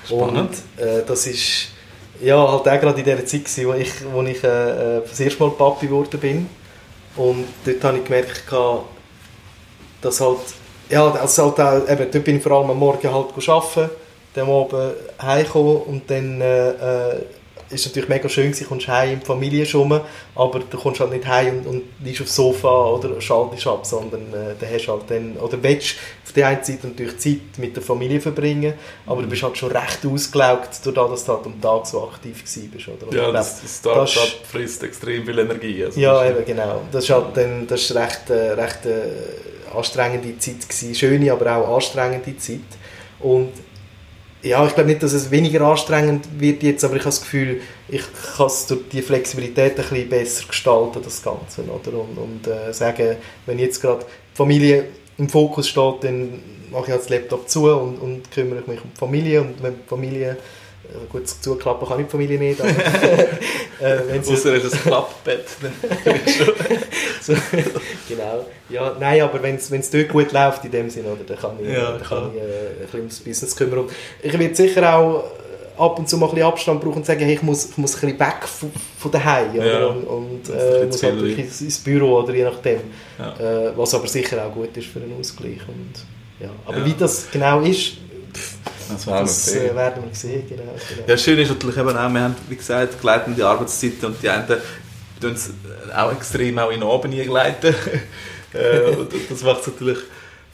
Spannend. 0.04 0.56
Und 0.76 0.84
äh, 0.84 1.02
das 1.06 1.26
ist 1.26 1.68
ja 2.20 2.36
halt 2.36 2.68
auch 2.68 2.80
gerade 2.80 2.98
in 2.98 3.04
der 3.04 3.24
Zeit 3.24 3.44
gsi, 3.44 3.66
wo 3.66 3.74
ich, 3.74 3.92
wo 4.12 4.22
ich 4.22 4.42
äh, 4.42 4.98
äh, 4.98 5.02
das 5.08 5.20
erste 5.20 5.42
Mal 5.42 5.52
Papi 5.52 5.86
geworden 5.86 6.18
bin. 6.18 6.48
Und 7.16 7.46
dort 7.64 7.84
habe 7.84 7.98
ich 7.98 8.04
gemerkt, 8.04 8.44
dass 10.00 10.20
halt, 10.20 10.38
ja, 10.90 11.10
also 11.12 11.44
halt 11.56 11.60
auch, 11.60 11.88
eben, 11.90 12.10
dort 12.10 12.24
bin 12.24 12.36
ich 12.36 12.42
vor 12.42 12.52
allem 12.52 12.70
am 12.70 12.78
Morgen 12.78 13.12
halt 13.12 13.48
arbeiten, 13.48 13.90
dann 14.34 14.44
am 14.48 14.50
Abend 14.54 14.94
heimgekommen 15.20 15.76
und 15.82 16.10
dann 16.10 16.40
äh, 16.40 16.70
äh, 16.70 17.20
ist 17.70 17.86
natürlich 17.86 18.08
mega 18.08 18.28
schön 18.28 18.50
gewesen, 18.50 18.66
kommst 18.66 18.88
heim 18.88 19.12
in 19.12 19.20
die 19.20 19.26
Familie 19.26 19.64
schon, 19.64 20.00
aber 20.34 20.58
du 20.58 20.76
kommst 20.76 20.98
halt 20.98 21.12
nicht 21.12 21.24
heim 21.26 21.58
und, 21.60 21.66
und 21.68 21.82
liegst 22.02 22.20
aufs 22.22 22.34
Sofa 22.34 22.86
oder 22.86 23.20
schaltest 23.20 23.64
ab, 23.68 23.86
sondern 23.86 24.22
äh, 24.34 24.54
dann 24.58 24.70
hast 24.72 24.88
halt 24.88 25.02
dann, 25.08 25.36
oder 25.36 25.56
willst 25.62 25.94
auf 26.26 26.32
der 26.32 26.48
einen 26.48 26.64
Seite 26.64 26.88
natürlich 26.88 27.18
Zeit 27.18 27.38
mit 27.58 27.76
der 27.76 27.82
Familie 27.84 28.20
verbringen, 28.20 28.74
aber 29.06 29.22
du 29.22 29.28
bist 29.28 29.42
halt 29.44 29.56
schon 29.56 29.70
recht 29.70 30.00
ausgelaugt, 30.04 30.70
dadurch, 30.84 31.10
dass 31.12 31.24
du 31.24 31.32
halt 31.32 31.46
am 31.46 31.60
Tag 31.60 31.86
so 31.86 32.08
aktiv 32.08 32.42
bist. 32.42 32.88
Oder? 32.88 33.06
Und 33.06 33.14
Ja, 33.14 33.28
ich 33.28 33.32
das, 33.34 33.80
glaub, 33.82 33.94
das 33.94 34.10
Start-up 34.12 34.40
das- 34.42 34.50
frisst 34.50 34.82
extrem 34.82 35.24
viel 35.24 35.38
Energie. 35.38 35.84
Also 35.84 36.00
ja, 36.00 36.12
das 36.14 36.24
ist- 36.24 36.30
eben, 36.36 36.44
genau. 36.46 36.80
Das 36.90 37.04
ist 37.04 37.10
halt 37.10 37.36
dann, 37.36 37.66
das 37.68 37.80
ist 37.82 37.94
recht, 37.94 38.30
äh, 38.30 38.50
recht 38.52 38.86
äh, 38.86 39.00
anstrengende 39.74 40.38
Zeit 40.38 40.68
gewesen. 40.68 40.94
Schöne, 40.94 41.32
aber 41.32 41.56
auch 41.56 41.76
anstrengende 41.76 42.36
Zeit. 42.36 42.60
Und 43.20 43.52
ja, 44.42 44.66
ich 44.66 44.74
glaube 44.74 44.88
nicht, 44.88 45.02
dass 45.02 45.12
es 45.12 45.30
weniger 45.30 45.60
anstrengend 45.62 46.26
wird 46.38 46.62
jetzt, 46.62 46.82
aber 46.84 46.94
ich 46.94 47.00
habe 47.00 47.10
das 47.10 47.20
Gefühl, 47.20 47.60
ich 47.88 48.02
kann 48.36 48.46
es 48.46 48.66
durch 48.66 48.88
die 48.90 49.02
Flexibilität 49.02 49.78
ein 49.78 49.84
bisschen 49.88 50.08
besser 50.08 50.46
gestalten, 50.48 51.00
das 51.04 51.22
Ganze, 51.22 51.62
oder? 51.62 51.98
Und, 51.98 52.16
und 52.16 52.46
äh, 52.46 52.72
sagen, 52.72 53.16
wenn 53.46 53.58
jetzt 53.58 53.80
gerade 53.82 54.04
die 54.04 54.36
Familie 54.36 54.84
im 55.18 55.28
Fokus 55.28 55.68
steht, 55.68 56.04
dann 56.04 56.40
mache 56.70 56.84
ich 56.84 56.90
halt 56.90 57.02
das 57.02 57.08
Laptop 57.10 57.48
zu 57.48 57.70
und, 57.70 57.98
und 57.98 58.30
kümmere 58.30 58.62
mich 58.66 58.82
um 58.82 58.90
die 58.94 58.98
Familie 58.98 59.40
und 59.42 59.62
wenn 59.62 59.74
die 59.74 59.88
Familie 59.88 60.36
äh, 60.90 61.06
gut, 61.08 61.28
zuklappen 61.28 61.88
kann 61.88 62.00
ich 62.00 62.06
die 62.06 62.10
Familie 62.10 62.38
nicht, 62.38 62.60
aber 62.60 62.70
äh, 63.80 64.18
ist 64.18 64.46
ein 64.46 64.82
Klappbett. 64.82 65.46
so, 67.20 67.34
genau. 68.08 68.46
Ja, 68.68 68.96
nein, 68.98 69.22
aber 69.22 69.42
wenn 69.42 69.56
es 69.56 69.90
dort 69.90 70.08
gut 70.08 70.32
läuft 70.32 70.64
in 70.64 70.70
dem 70.70 70.90
Sinne, 70.90 71.08
oder, 71.08 71.24
dann 71.26 71.38
kann 71.38 71.52
ich, 71.62 71.68
Ja, 71.68 71.92
dann 71.92 72.02
kann 72.02 72.30
ich 72.34 72.40
äh, 72.40 72.44
ein 72.44 72.78
bisschen 72.82 73.00
ums 73.00 73.20
Business 73.20 73.56
kümmern. 73.56 73.80
Und 73.80 73.92
ich 74.22 74.38
werde 74.38 74.54
sicher 74.54 74.94
auch 74.96 75.24
äh, 75.24 75.80
ab 75.80 75.98
und 75.98 76.08
zu 76.08 76.16
mal 76.18 76.26
ein 76.26 76.34
bisschen 76.34 76.48
Abstand 76.48 76.80
brauchen 76.80 76.96
und 76.96 77.06
sagen, 77.06 77.20
hey, 77.20 77.34
ich 77.34 77.42
muss, 77.42 77.70
ich 77.70 77.78
muss 77.78 77.94
ein 77.94 78.00
bisschen 78.00 78.20
weg 78.20 78.46
von, 78.46 78.72
von 78.98 79.10
daheim? 79.10 79.54
Ja. 79.54 79.86
und, 79.86 80.04
und 80.04 80.48
äh, 80.48 80.86
muss 80.86 80.98
zu 80.98 81.06
halt 81.06 81.20
wirklich 81.20 81.60
ins 81.60 81.78
Büro 81.78 82.18
oder 82.18 82.34
je 82.34 82.44
nachdem. 82.44 82.80
Ja. 83.18 83.68
Äh, 83.68 83.72
was 83.76 83.94
aber 83.94 84.06
sicher 84.06 84.44
auch 84.44 84.52
gut 84.52 84.76
ist 84.76 84.88
für 84.88 85.00
einen 85.00 85.18
Ausgleich. 85.18 85.60
Und, 85.68 86.04
ja. 86.40 86.50
Aber 86.66 86.84
wie 86.84 86.94
das 86.94 87.30
genau 87.30 87.60
ist, 87.60 87.92
Das 88.94 89.06
werden 89.06 89.18
wir 89.18 89.22
das 89.22 89.46
sehen. 89.46 89.70
äh, 89.70 89.74
werden 89.74 90.04
wir 90.04 90.14
sehen. 90.14 90.42
Genau, 90.48 90.62
genau. 90.62 91.08
Ja, 91.08 91.16
schön 91.16 91.38
ist 91.38 91.48
natürlich 91.48 91.76
eben 91.76 91.88
auch, 91.88 92.12
wir 92.12 92.20
haben, 92.20 92.36
wie 92.48 92.56
gesagt, 92.56 93.00
gleitende 93.00 93.46
Arbeitszeiten 93.46 94.06
und 94.06 94.22
die 94.22 94.28
einen 94.28 94.46
tun 95.20 95.32
es 95.32 95.50
auch 95.94 96.12
extrem 96.12 96.58
auch 96.58 96.70
in 96.70 96.80
den 96.80 96.88
Abend 96.88 97.14
und 98.98 99.12
das 99.30 99.42
macht 99.42 99.60
es 99.60 99.66
natürlich 99.68 99.98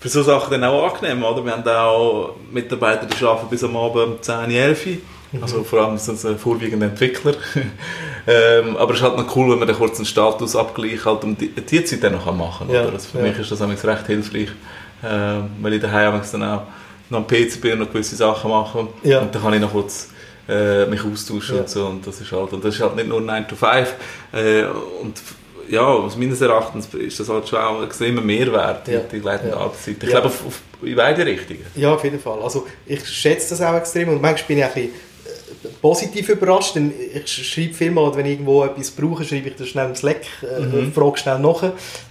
für 0.01 0.09
so 0.09 0.23
Sachen 0.23 0.51
dann 0.51 0.65
auch 0.65 0.95
angenehm, 0.95 1.23
oder? 1.23 1.45
Wir 1.45 1.53
haben 1.53 1.67
auch 1.67 2.37
Mitarbeiter, 2.51 3.07
die 3.07 3.25
arbeiten 3.25 3.49
bis 3.49 3.65
am 3.65 3.77
Abend 3.77 3.97
um 3.97 4.23
10, 4.23 4.51
11 4.51 4.87
also 5.41 5.65
vor 5.65 5.81
allem 5.81 5.99
sind 5.99 6.23
es 6.23 6.41
vorwiegend 6.41 6.83
Entwickler. 6.83 7.35
ähm, 8.27 8.77
aber 8.77 8.93
es 8.93 8.99
ist 8.99 9.05
halt 9.05 9.17
noch 9.17 9.37
cool, 9.37 9.51
wenn 9.51 9.59
man 9.59 9.69
dann 9.69 9.77
kurz 9.77 9.97
einen 9.99 10.07
Statusabgleich 10.07 11.05
halt 11.05 11.25
um 11.25 11.37
die, 11.37 11.49
die 11.49 11.85
Zeit 11.85 12.03
dann 12.03 12.13
noch 12.13 12.33
machen 12.35 12.69
kann. 12.69 12.75
Ja, 12.75 12.83
oder? 12.83 12.95
Also 12.95 13.09
für 13.09 13.19
ja. 13.19 13.25
mich 13.25 13.39
ist 13.39 13.51
das 13.51 13.61
recht 13.61 14.07
hilfreich, 14.07 14.49
äh, 15.03 15.41
weil 15.61 15.75
ich 15.75 15.83
daheim 15.83 16.21
dann 16.33 16.43
auch 16.43 16.63
noch 17.11 17.19
am 17.19 17.27
PC 17.27 17.61
bin 17.61 17.73
und 17.75 17.79
noch 17.81 17.91
gewisse 17.93 18.17
Sachen 18.17 18.51
mache. 18.51 18.89
Ja. 19.03 19.21
Und 19.21 19.35
dann 19.35 19.43
kann 19.43 19.55
ich 19.55 19.61
noch 19.61 19.73
kurz 19.73 20.09
äh, 20.49 20.87
mich 20.87 21.03
austauschen 21.05 21.57
Ja. 21.57 21.61
und 21.63 21.71
so. 21.71 21.87
Und 21.87 22.07
das 22.07 22.21
ist 22.21 22.31
halt, 22.33 22.53
und 22.53 22.65
das 22.65 22.75
ist 22.75 22.81
halt 22.81 22.97
nicht 22.97 23.09
nur 23.09 23.21
9 23.21 23.49
to 23.49 23.57
5. 23.57 23.95
Äh, 24.33 24.65
und 25.03 25.21
ja, 25.69 25.83
aus 25.85 26.17
meines 26.17 26.41
Erachtens 26.41 26.87
ist 26.95 27.19
das 27.19 27.29
halt 27.29 27.49
schon 27.49 27.59
auch 27.59 27.79
ein 27.81 27.85
extremer 27.87 28.21
Mehrwert, 28.21 28.87
Ja. 28.87 29.01
die 29.01 29.19
geleitende 29.19 29.55
Ja. 29.57 29.61
Arbeitszeit. 29.63 29.97
Ich 29.99 30.05
Ja. 30.05 30.11
glaube, 30.21 30.27
auf, 30.29 30.47
auf, 30.47 30.61
in 30.83 30.95
beide 30.95 31.27
Richtungen. 31.27 31.67
Ja, 31.75 31.95
auf 31.95 32.05
jeden 32.05 32.21
Fall. 32.21 32.41
Also 32.43 32.67
ich 32.87 33.05
schätze 33.09 33.51
das 33.51 33.61
auch 33.63 33.75
extrem 33.77 34.09
und 34.11 34.23
manchmal 34.23 34.47
bin 34.49 34.59
ich 34.59 34.65
auch 34.65 34.69
ein 34.69 34.75
bisschen 34.75 34.91
äh, 35.65 35.69
positiv 35.83 36.29
überrascht, 36.29 36.77
denn 36.77 36.93
ich 37.15 37.29
schreibe 37.53 37.75
viel 37.75 37.91
mal, 37.91 38.15
wenn 38.15 38.27
ich 38.27 38.33
irgendwo 38.33 38.63
etwas 38.65 38.93
brauche, 38.93 39.25
schreibe 39.25 39.49
ich 39.49 39.57
das 39.57 39.67
schnell 39.69 39.87
im 39.89 39.97
Slack, 39.97 40.21
äh, 40.43 40.61
Mhm. 40.61 40.93
frage 40.93 41.19
schnell 41.19 41.39
nach. 41.41 41.65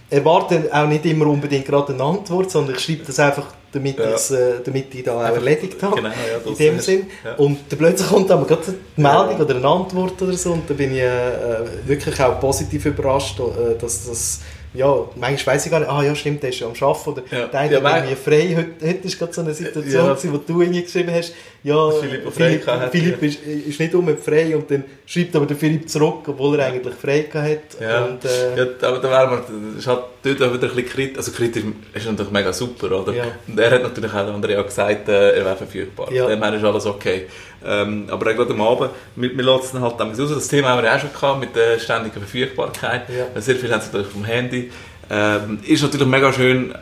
Erwarte 0.10 0.70
auch 0.72 0.88
nicht 0.88 1.06
immer 1.06 1.28
unbedingt 1.28 1.66
gerade 1.66 1.94
eine 1.94 2.04
Antwort, 2.04 2.52
sondern 2.52 2.76
ich 2.76 2.82
schreibe 2.84 3.06
das 3.06 3.20
einfach, 3.20 3.46
damit, 3.76 4.00
Ja. 4.00 4.06
es, 4.14 4.32
äh, 4.32 4.54
damit 4.64 4.94
ich 4.96 5.04
da 5.04 5.16
auch 5.18 5.22
erledigt 5.36 5.82
habe. 5.84 5.96
Genau, 5.98 6.10
ja, 6.10 6.38
in 6.44 6.50
das 6.50 6.58
dem 6.58 6.78
ist- 6.78 6.86
Sinn. 6.86 7.08
ja. 7.24 7.36
Und 7.36 7.60
dann 7.70 7.78
plötzlich 7.80 8.08
kommt 8.10 8.30
dann 8.30 8.48
gerade 8.48 8.64
eine 8.98 9.08
Meldung 9.28 9.42
oder 9.42 9.56
eine 9.56 9.68
Antwort 9.68 10.22
oder 10.22 10.34
so 10.34 10.54
und 10.54 10.70
da 10.70 10.74
bin 10.74 10.92
ich 10.94 11.00
äh, 11.02 11.06
äh, 11.30 11.66
wirklich 11.86 12.20
auch 12.22 12.40
positiv 12.40 12.86
überrascht, 12.86 13.40
äh, 13.40 13.76
dass 13.80 14.08
das 14.08 14.40
ja, 14.74 14.94
manchmal 15.16 15.56
weiss 15.56 15.66
ich 15.66 15.72
gar 15.72 15.80
nicht, 15.80 15.90
ah 15.90 16.04
ja 16.04 16.14
stimmt, 16.14 16.44
der 16.44 16.50
ist 16.50 16.60
ja 16.60 16.68
am 16.68 16.74
Arbeiten 16.74 17.10
oder 17.12 17.24
Ja. 17.32 17.48
der 17.48 17.60
eine 17.62 17.74
Ja, 18.10 18.16
frei. 18.18 18.54
Heute, 18.58 18.86
heute 18.90 19.08
ist 19.08 19.18
gerade 19.18 19.32
so 19.32 19.40
eine 19.40 19.54
Situation, 19.54 20.06
Ja. 20.06 20.18
wo 20.34 20.38
du 20.38 20.62
irgendwie 20.62 20.84
geschrieben 20.84 21.12
hast, 21.14 21.32
ja, 21.66 21.90
Philipp, 21.90 22.32
Philipp, 22.32 22.68
hat, 22.68 22.92
Philipp 22.92 23.22
ja. 23.24 23.28
ist, 23.28 23.40
ist 23.44 23.80
nicht 23.80 23.96
um 23.96 24.16
frei 24.20 24.56
und 24.56 24.70
dann 24.70 24.84
schreibt 25.08 25.36
aber 25.36 25.48
der 25.48 25.58
Philipp 25.58 25.90
zurück, 25.90 26.28
obwohl 26.28 26.60
er 26.60 26.68
eigentlich 26.68 26.94
frei 26.94 27.22
gehabt 27.22 27.80
hat. 27.80 27.82
Ja, 27.82 28.06
Und, 28.06 28.24
äh, 28.24 28.56
ja 28.56 28.88
aber 28.88 29.00
da 29.00 29.10
wäre 29.10 29.28
man, 29.28 29.40
das 29.74 29.80
ist 29.80 29.88
halt 29.88 30.04
dort 30.22 30.44
auch 30.44 30.54
wieder 30.54 30.70
ein 30.70 30.76
bisschen 30.76 30.86
kritisch, 30.86 31.18
also 31.18 31.32
kritisch 31.32 31.64
ist 31.92 32.06
natürlich 32.06 32.32
mega 32.32 32.54
super, 32.54 33.02
oder? 33.02 33.14
Ja. 33.14 33.24
Und 33.48 33.60
er 33.60 33.72
hat 33.72 33.82
natürlich 33.82 34.12
auch, 34.12 34.16
hat 34.16 34.68
gesagt, 34.68 35.10
äh, 35.10 35.32
er 35.32 35.44
wäre 35.44 35.56
verfügbar. 35.56 36.12
Ja. 36.12 36.28
Dem 36.28 36.44
ist 36.44 36.64
alles 36.64 36.86
okay. 36.86 37.26
Ähm, 37.66 38.06
aber 38.12 38.30
auch 38.30 38.36
gerade 38.36 38.54
am 38.54 38.62
Abend, 38.62 38.92
wir, 39.16 39.36
wir 39.36 39.44
lassen 39.44 39.70
dann 39.74 39.82
halt 39.82 40.00
damals 40.00 40.20
raus, 40.20 40.30
das 40.36 40.48
Thema 40.48 40.70
haben 40.70 40.84
wir 40.84 40.96
auch 40.96 41.00
schon 41.00 41.12
gehabt, 41.12 41.40
mit 41.40 41.56
der 41.56 41.80
ständigen 41.80 42.20
Verfügbarkeit. 42.20 43.10
Ja. 43.10 43.42
Sehr 43.42 43.56
viel 43.56 43.72
haben 43.74 43.82
sie 43.82 43.88
natürlich 43.88 44.10
vom 44.10 44.24
Handy. 44.24 44.70
Ähm, 45.10 45.58
ist 45.66 45.82
natürlich 45.82 46.08
mega 46.08 46.32
schön, 46.32 46.76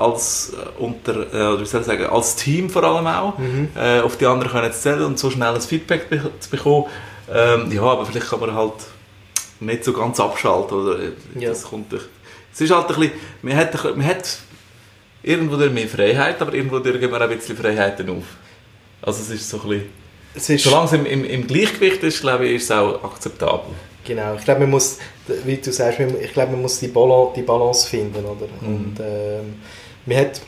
als 0.00 0.52
äh, 0.54 0.82
unter, 0.82 1.12
äh, 1.32 1.52
oder 1.52 1.60
wie 1.60 1.66
soll 1.66 1.80
ich 1.82 1.86
sagen, 1.86 2.06
als 2.06 2.36
Team 2.36 2.70
vor 2.70 2.82
allem 2.84 3.06
auch, 3.06 3.38
Mhm. 3.38 3.68
äh, 3.76 4.00
auf 4.00 4.16
die 4.16 4.26
anderen 4.26 4.50
können 4.52 4.72
zählen 4.72 5.02
und 5.04 5.18
so 5.18 5.30
schnell 5.30 5.54
ein 5.54 5.60
Feedback 5.60 6.08
be 6.08 6.30
zu 6.40 6.50
bekommen. 6.50 6.86
Ähm, 7.32 7.70
ja, 7.72 7.82
aber 7.82 8.06
vielleicht 8.06 8.28
kann 8.30 8.40
man 8.40 8.54
halt 8.54 8.72
nicht 9.60 9.84
so 9.84 9.92
ganz 9.92 10.18
abschalten, 10.18 10.76
oder? 10.78 10.98
Ja. 11.38 11.50
Das 11.50 11.62
kommt 11.64 11.92
durch. 11.92 12.04
Es 12.52 12.60
ist 12.60 12.70
halt 12.74 12.88
ein 12.88 12.94
bisschen, 12.96 13.12
man 13.42 13.56
hat, 13.56 13.96
man 13.96 14.06
hat 14.06 14.38
irgendwo 15.22 15.56
mehr 15.56 15.86
Freiheit, 15.88 16.40
aber 16.40 16.54
irgendwo 16.54 16.80
geben 16.80 17.00
wir 17.12 17.16
auch 17.18 17.20
ein 17.30 17.36
bisschen 17.36 17.56
Freiheiten 17.56 18.08
auf. 18.10 18.24
Also 19.02 19.20
es 19.22 19.30
ist 19.30 19.48
so 19.48 19.60
ein 19.62 19.68
bisschen, 19.68 19.88
es 20.34 20.48
ist, 20.48 20.64
solange 20.64 20.86
es 20.86 20.92
im, 20.92 21.06
im, 21.06 21.24
im 21.24 21.46
Gleichgewicht 21.46 22.02
ist, 22.02 22.20
glaube 22.20 22.46
ich, 22.46 22.56
ist 22.56 22.64
es 22.64 22.70
auch 22.72 23.02
akzeptabel. 23.04 23.74
Genau, 24.04 24.34
ich 24.34 24.44
glaube, 24.44 24.60
man 24.60 24.70
muss, 24.70 24.98
wie 25.44 25.56
du 25.58 25.70
sagst, 25.72 26.00
ich 26.00 26.32
glaube, 26.32 26.52
man 26.52 26.62
muss 26.62 26.78
die 26.80 26.88
Balance, 26.88 27.34
die 27.36 27.42
Balance 27.42 27.86
finden, 27.86 28.24
oder? 28.24 28.46
Mhm. 28.60 28.66
Und 28.74 28.96
ähm, 29.00 29.54
man 30.06 30.16
hat 30.18 30.40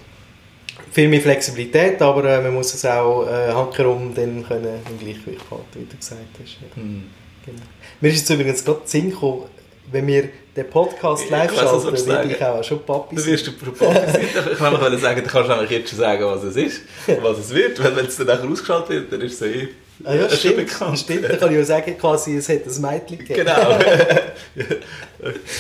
viel 0.91 1.09
mehr 1.09 1.21
Flexibilität, 1.21 2.01
aber 2.03 2.25
äh, 2.25 2.41
man 2.43 2.55
muss 2.55 2.75
es 2.75 2.85
auch 2.85 3.27
äh, 3.27 3.53
handherum 3.53 4.15
dann 4.15 4.47
können 4.47 4.79
im 4.91 4.99
Gleichgewicht 4.99 5.45
halten, 5.51 5.65
wie 5.75 5.85
du 5.87 5.97
gesagt 5.97 6.21
hast. 6.43 6.57
Ja, 6.61 6.77
Hm. 6.77 7.05
genau. 7.47 7.63
Mir 8.01 8.09
ist 8.09 8.19
jetzt 8.19 8.31
übrigens 8.31 8.65
gerade 8.65 8.81
Sinn 8.85 9.11
gekommen, 9.11 9.45
wenn 9.91 10.07
wir 10.07 10.29
den 10.57 10.69
Podcast 10.69 11.25
Ich 11.25 11.31
live 11.31 11.55
schalten, 11.55 11.95
du 11.95 12.07
werde 12.07 12.31
ich 12.31 12.39
sagen. 12.39 12.59
auch 12.59 12.65
schon 12.65 12.83
Papi 12.85 13.17
Du 13.17 13.23
sein. 13.23 13.33
wirst 13.33 13.47
du 13.47 13.53
Papi 13.53 13.79
sein. 13.85 14.21
Ich 14.53 14.59
kann 14.59 14.73
noch 14.73 14.99
sagen, 14.99 15.23
du 15.23 15.29
kannst 15.31 15.49
nämlich 15.51 15.71
jetzt 15.71 15.91
schon 15.91 15.99
sagen, 15.99 16.25
was 16.25 16.43
es 16.45 16.57
ist, 16.57 16.81
was 17.23 17.39
es 17.39 17.55
wird. 17.55 17.83
Wenn 17.83 18.05
es 18.07 18.17
dann 18.17 18.27
nachher 18.27 18.49
ausgeschaltet 18.49 18.91
wird, 18.91 19.13
dann 19.13 19.21
ist 19.23 19.41
es 19.41 19.43
eh 19.55 19.69
Ah, 20.05 20.15
ja, 20.15 20.29
stimmt, 20.31 20.57
bekannt. 20.57 20.99
stimmt. 20.99 21.25
Dann 21.25 21.39
kann 21.39 21.51
ich 21.51 21.59
ja 21.59 21.65
sagen, 21.65 21.97
quasi, 21.99 22.37
es 22.37 22.49
hat 22.49 22.67
ein 22.67 22.81
Mädchen 22.81 23.19
gegeben. 23.19 23.45
Genau. 23.45 23.79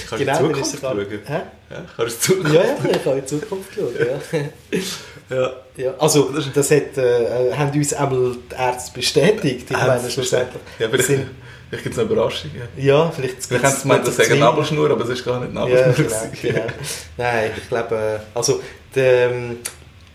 kannst 0.08 0.18
Genau, 0.18 0.38
du 0.38 0.46
in 0.46 0.60
es 0.60 0.70
Zukunft 0.72 0.80
schauen? 0.80 1.06
Hä? 1.26 1.40
Ja, 1.70 1.84
kannst 1.96 2.28
du 2.28 2.34
Zukunft 2.34 2.54
Ja, 2.54 2.62
ja, 2.62 2.76
ich 2.90 3.04
kann 3.04 3.18
in 3.18 3.26
Zukunft 3.26 3.74
schauen. 3.74 3.94
Ja. 3.98 5.36
Ja. 5.36 5.52
Ja, 5.76 5.94
also 5.98 6.30
das 6.54 6.70
hat, 6.70 6.98
äh, 6.98 7.54
haben 7.56 7.72
uns 7.72 7.94
einmal 7.94 8.36
die 8.50 8.54
Ärzte 8.54 8.92
bestätigt. 8.92 9.70
Ich 9.70 9.76
meine, 9.76 10.10
schlussendlich. 10.10 10.60
Ja, 10.78 10.86
vielleicht, 10.90 11.06
sind, 11.06 11.30
vielleicht 11.70 11.84
gibt 11.84 11.94
es 11.96 11.98
eine 11.98 12.10
Überraschung. 12.10 12.50
Ja. 12.76 12.82
ja, 12.84 13.10
vielleicht 13.10 13.50
haben 13.64 13.74
sie 13.74 13.82
gemeint, 13.82 14.06
das 14.06 14.16
sagen 14.16 14.38
Nabelschnur, 14.38 14.90
aber 14.90 15.04
es 15.04 15.10
ist 15.10 15.24
gar 15.24 15.40
nicht 15.40 15.54
Nabelschnur. 15.54 16.10
Ja, 16.10 16.26
genau, 16.42 16.52
genau. 16.60 16.72
Nein, 17.16 17.50
ich 17.56 17.68
glaube, 17.70 17.94
äh, 17.96 18.36
also 18.36 18.60
die, 18.94 19.00
ähm, 19.00 19.56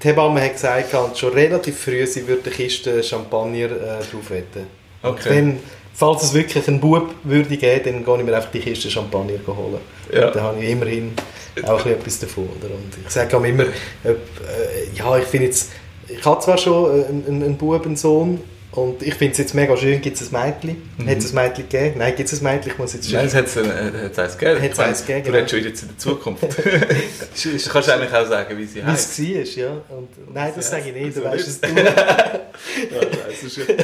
die 0.01 0.07
Hebamme 0.07 0.41
hat 0.41 0.53
gesagt, 0.53 1.17
schon 1.17 1.33
relativ 1.33 1.79
früh, 1.79 2.05
sie 2.05 2.27
würde 2.27 2.43
eine 2.45 2.53
Kiste 2.53 3.01
Champagner 3.03 3.65
äh, 3.65 4.03
drauf 4.12 4.29
wetten. 4.29 4.67
Okay. 5.01 5.29
wenn, 5.29 5.60
falls 5.93 6.23
es 6.23 6.33
wirklich 6.33 6.67
einen 6.67 6.79
Bub 6.79 7.10
würde 7.23 7.57
geben, 7.57 7.83
dann 7.83 8.05
gehe 8.05 8.17
ich 8.17 8.23
mir 8.23 8.36
einfach 8.36 8.51
die 8.51 8.60
Kiste 8.60 8.89
Champagner 8.89 9.39
holen. 9.47 9.79
Ja. 10.12 10.31
Dann 10.31 10.43
habe 10.43 10.63
ich 10.63 10.69
immerhin 10.69 11.13
auch 11.63 11.86
etwas 11.86 12.19
davon. 12.19 12.49
Oder? 12.60 12.73
Und 12.73 12.93
ich 13.05 13.12
sage 13.12 13.36
auch 13.36 13.43
immer, 13.43 13.63
äh, 13.63 14.15
ja, 14.95 15.17
ich 15.17 15.25
finde 15.25 15.47
jetzt, 15.47 15.71
ich 16.07 16.23
habe 16.23 16.39
zwar 16.41 16.57
schon 16.57 17.01
äh, 17.01 17.05
einen, 17.05 17.25
einen, 17.27 17.43
einen 17.43 17.57
Bub, 17.57 17.86
einen 17.86 17.95
Sohn, 17.95 18.39
und 18.71 19.01
ich 19.01 19.15
finde 19.15 19.32
es 19.32 19.38
jetzt 19.39 19.53
mega 19.56 19.75
schön, 19.77 20.01
gibt 20.01 20.19
es 20.19 20.32
ein 20.34 20.45
Mädchen? 20.45 20.89
Mhm. 20.97 21.10
Hat 21.10 21.17
es 21.17 21.32
ein 21.32 21.36
Mädchen 21.36 21.69
gegeben? 21.69 21.95
Nein, 21.97 22.15
gibt 22.15 22.32
es 22.32 22.41
ein 22.41 22.43
Mädchen? 22.43 22.71
Ich 22.71 22.77
muss 22.77 22.93
jetzt 22.93 23.12
Nein, 23.12 23.25
es 23.25 23.34
hat 23.34 23.45
es 23.45 23.58
eins 23.58 24.38
gegeben. 24.38 24.62
Hat's 24.62 24.80
eins 24.80 25.06
gegeben, 25.06 25.23
Du 25.23 25.32
genau. 25.32 25.38
redest 25.38 25.51
schon 25.51 25.63
jetzt 25.63 25.82
in 25.84 25.88
der 25.89 25.97
Zukunft. 25.97 26.43
du 26.43 27.69
kannst 27.69 27.89
eigentlich 27.89 28.13
auch 28.13 28.27
sagen, 28.27 28.58
wie 28.58 28.65
sie 28.65 28.75
Wie 28.75 28.84
heißt. 28.84 29.19
es 29.19 29.58
war, 29.58 29.63
ja. 29.65 29.71
Und, 29.89 30.34
nein, 30.34 30.53
das 30.56 30.69
sage 30.69 30.89
ich 30.89 30.93
nicht, 30.95 31.17
du 31.17 31.23
weißt 31.23 31.47
es 31.47 31.62
du. 31.62 31.67
Ja, 32.91 33.01
das 33.30 33.43
ist 33.43 33.60
ein 33.60 33.69
äh, 33.69 33.84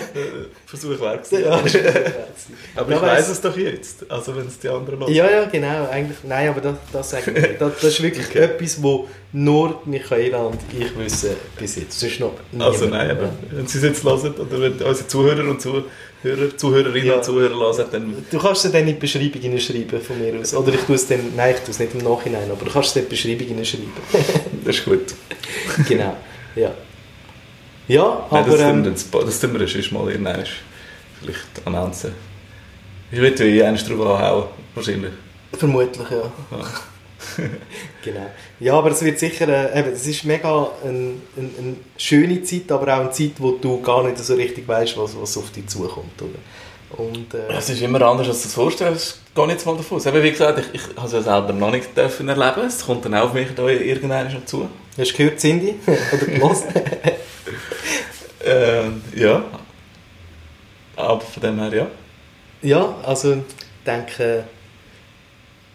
Versuch 0.80 1.00
wert. 1.00 1.30
gewesen. 1.30 1.46
ja, 1.46 1.60
Aber 2.76 2.92
ich 2.96 3.02
weiss 3.02 3.30
es 3.30 3.42
doch 3.42 3.56
jetzt, 3.56 4.10
also 4.10 4.36
wenn 4.36 4.48
es 4.48 4.58
die 4.58 4.70
anderen 4.70 5.00
hören. 5.00 5.14
ja, 5.14 5.30
ja, 5.30 5.46
genau. 5.46 5.88
Eigentlich, 5.92 6.18
nein, 6.24 6.50
aber 6.50 6.62
das, 6.62 6.76
das 6.92 7.10
sage 7.12 7.32
ich 7.32 7.42
nicht. 7.42 7.62
Das, 7.62 7.74
das 7.76 7.84
ist 7.86 8.02
wirklich 8.02 8.28
Okay. 8.28 8.40
etwas, 8.40 8.82
wo 8.82 9.08
nur 9.32 9.82
Michaela 9.86 10.40
und 10.40 10.60
ich 10.78 10.98
wissen 10.98 11.32
bis 11.60 11.76
jetzt. 11.76 12.00
Sonst 12.00 12.20
noch 12.20 12.34
niemand. 12.52 12.72
Also 12.74 12.86
nein, 12.88 13.12
aber 13.12 13.30
wenn 13.52 13.68
sie 13.68 13.78
es 13.78 13.84
jetzt 13.84 14.04
hören, 14.04 14.34
oder 14.34 14.62
wenn 14.62 14.74
unsere 14.74 15.08
Zuhörer 15.08 15.48
und 15.50 15.62
Zuhörer, 15.62 15.84
Zuhörerinnen 16.58 17.08
Ja. 17.08 17.16
und 17.18 17.24
Zuhörer 17.26 17.56
hören, 17.56 17.86
dann... 17.92 18.26
Du 18.32 18.40
kannst 18.40 18.66
es 18.66 18.72
dann 18.72 18.82
in 18.82 18.88
die 18.88 18.94
Beschreibung 18.94 19.42
hineinschreiben 19.42 20.02
von 20.02 20.20
mir 20.20 20.40
aus. 20.40 20.54
Oder 20.56 20.74
ich 20.74 20.82
tue 20.82 20.96
es 20.96 21.08
dann, 21.08 21.20
nein, 21.36 21.54
ich 21.56 21.62
tue 21.62 21.72
es 21.72 21.80
nicht 21.80 21.94
im 21.94 22.02
Nachhinein, 22.02 22.50
aber 22.50 22.66
du 22.66 22.72
kannst 22.72 22.90
es 22.92 22.96
in 22.96 23.04
die 23.04 23.10
Beschreibung 23.10 23.48
hineinschreiben. 23.48 23.92
Das 24.66 24.76
ist 24.78 24.86
gut. 24.86 25.14
genau, 25.88 26.16
ja. 26.56 26.72
Ja, 27.88 28.28
Nein, 28.32 28.44
aber... 28.44 28.52
das, 28.52 28.60
tun 28.60 28.70
ähm, 28.70 28.84
wir, 28.86 28.92
das, 28.92 29.12
das 29.12 29.40
tun 29.40 29.60
wir 29.60 29.68
sonst 29.68 29.92
mal 29.92 30.10
irgendwann 30.10 30.44
vielleicht 31.22 31.68
announcen. 31.68 32.14
Ich 33.12 33.20
würde 33.20 33.48
ja 33.48 33.68
eins 33.68 33.86
drauf 33.86 34.00
anhauen, 34.00 34.46
wahrscheinlich. 34.74 35.12
Vermutlich, 35.58 36.10
ja. 36.10 36.32
Ja. 36.58 36.66
Genau. 38.04 38.30
Ja, 38.60 38.74
aber 38.74 38.92
es 38.92 39.02
wird 39.02 39.18
sicher, 39.18 39.48
äh, 39.48 39.80
eben, 39.80 39.94
es 39.94 40.06
ist 40.06 40.26
mega 40.26 40.68
eine 40.84 41.14
ein, 41.38 41.52
ein 41.58 41.78
schöne 41.96 42.44
Zeit, 42.44 42.70
aber 42.70 42.94
auch 42.96 43.00
eine 43.00 43.12
Zeit, 43.12 43.32
wo 43.38 43.52
du 43.52 43.82
gar 43.82 44.04
nicht 44.04 44.18
so 44.18 44.36
richtig 44.36 44.68
weißt, 44.68 44.98
was, 44.98 45.16
was 45.20 45.38
auf 45.38 45.50
dich 45.52 45.68
zukommt. 45.68 46.22
Oder? 46.22 47.02
Und, 47.02 47.34
äh, 47.34 47.54
Es 47.58 47.70
ist 47.70 47.82
immer 47.82 48.02
anders, 48.02 48.28
als 48.28 48.42
du 48.42 48.48
es 48.50 48.54
vorstellst. 48.54 49.20
Gehe 49.34 49.48
jetzt 49.48 49.66
mal 49.66 49.78
davon. 49.78 50.02
Eben, 50.06 50.24
wie 50.24 50.32
gesagt, 50.32 50.60
ich, 50.60 50.82
ich 50.82 50.98
habe 50.98 51.08
es 51.08 51.14
ja 51.14 51.22
selber 51.22 51.54
noch 51.54 51.72
nicht 51.72 51.96
dürfen 51.96 52.28
erleben. 52.28 52.68
Es 52.68 52.86
kommt 52.86 53.06
dann 53.06 53.16
auch 53.16 53.28
auf 53.28 53.34
mich 53.34 53.48
da 53.56 53.68
irgendwann 53.68 54.30
zu. 54.46 54.68
hast 54.98 55.12
du 55.12 55.18
gehört, 55.18 55.40
Cindy? 55.40 55.76
Oder 55.86 56.26
gelesen? 56.26 56.68
Ähm, 58.46 59.02
ja. 59.16 59.44
Aber 60.96 61.22
von 61.22 61.42
dem 61.42 61.60
her, 61.60 61.74
ja. 61.74 61.88
ja, 62.62 62.96
also 63.04 63.34
ich 63.34 63.40
denke, 63.86 64.44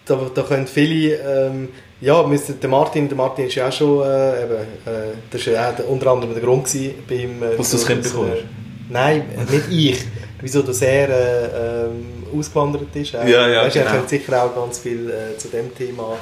da, 0.05 0.31
da 0.35 0.43
können 0.43 0.67
viele, 0.67 1.17
ähm, 1.17 1.69
ja, 2.01 2.23
der 2.23 2.71
Martin, 2.71 3.09
der 3.09 3.17
Martin 3.17 3.47
ist 3.47 3.55
ja 3.57 3.69
auch 3.69 3.73
schon, 3.73 4.07
äh, 4.07 4.45
eben, 4.45 4.55
äh, 4.55 5.14
das 5.31 5.47
war 5.47 5.53
ja 5.55 5.75
unter 5.88 6.11
anderem 6.12 6.35
der 6.35 6.43
Grund 6.43 6.67
gewesen, 6.67 6.95
beim... 7.09 7.43
Äh, 7.43 7.57
Dass 7.57 7.71
du 7.71 7.77
das 7.77 7.87
Kind 7.87 8.05
dass, 8.05 8.12
bekommst? 8.12 8.37
äh, 8.37 8.45
Nein, 8.91 9.25
nicht 9.51 9.71
ich. 9.71 10.05
Wieso, 10.41 10.62
dass 10.62 10.81
er 10.83 11.09
äh, 11.09 11.87
ähm, 11.87 12.27
ausgewandert 12.37 12.95
ist. 12.95 13.17
Auch. 13.17 13.25
Ja, 13.25 13.49
ja, 13.49 13.62
weißt, 13.64 13.77
Er 13.77 13.83
genau. 13.83 13.95
könnte 13.97 14.09
sicher 14.11 14.45
auch 14.45 14.55
ganz 14.55 14.79
viel 14.79 15.11
äh, 15.11 15.37
zu 15.37 15.49
dem 15.49 15.75
Thema 15.75 16.17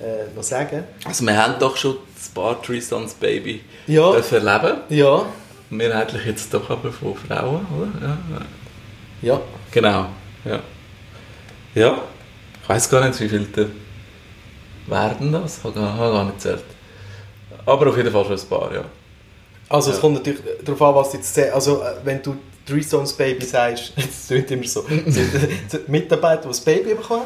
äh, 0.00 0.42
sagen. 0.42 0.84
Also 1.04 1.24
wir 1.26 1.36
haben 1.36 1.54
doch 1.58 1.76
schon 1.76 1.96
das 2.16 2.28
paar 2.28 2.60
Tristans 2.62 3.14
Baby 3.14 3.62
Ja. 3.86 4.12
erleben. 4.32 4.78
Ja, 4.88 5.26
Mehrheitlich 5.70 6.24
jetzt 6.26 6.52
doch 6.54 6.68
aber 6.70 6.92
von 6.92 7.16
Frauen, 7.16 7.66
oder? 7.76 8.16
Ja, 8.32 8.40
ja. 9.22 9.40
Genau, 9.72 10.06
ja. 10.44 10.60
Ja, 11.74 11.98
ich 12.62 12.68
weiß 12.68 12.88
gar 12.90 13.06
nicht, 13.06 13.18
wie 13.20 13.28
viele 13.28 13.70
werden 14.86 15.32
das. 15.32 15.58
Ich 15.58 15.64
habe 15.64 15.74
gar, 15.74 16.24
nicht 16.24 16.36
gezählt. 16.36 16.62
Aber 17.66 17.88
auf 17.88 17.96
jeden 17.96 18.12
Fall 18.12 18.24
schon 18.24 18.38
ein 18.38 18.48
paar, 18.48 18.74
ja. 18.74 18.84
Also 19.68 19.90
es 19.90 19.96
Ja. 19.96 20.00
kommt 20.02 20.14
natürlich 20.16 20.40
darauf 20.64 20.82
an, 20.82 20.94
was 20.94 21.10
du 21.10 21.16
jetzt 21.16 21.34
sagst. 21.34 21.52
Also 21.54 21.82
äh, 21.82 21.94
wenn 22.04 22.22
du 22.22 22.36
Three 22.66 22.82
Stones 22.82 23.12
Baby 23.14 23.44
sagst, 23.46 23.92
das 23.96 24.26
klingt 24.28 24.50
immer 24.50 24.66
so, 24.68 24.82
sind 25.06 25.88
Mitarbeiter, 25.88 26.42
die 26.42 26.48
das 26.48 26.60
Baby 26.60 26.94
bekommen? 26.94 27.24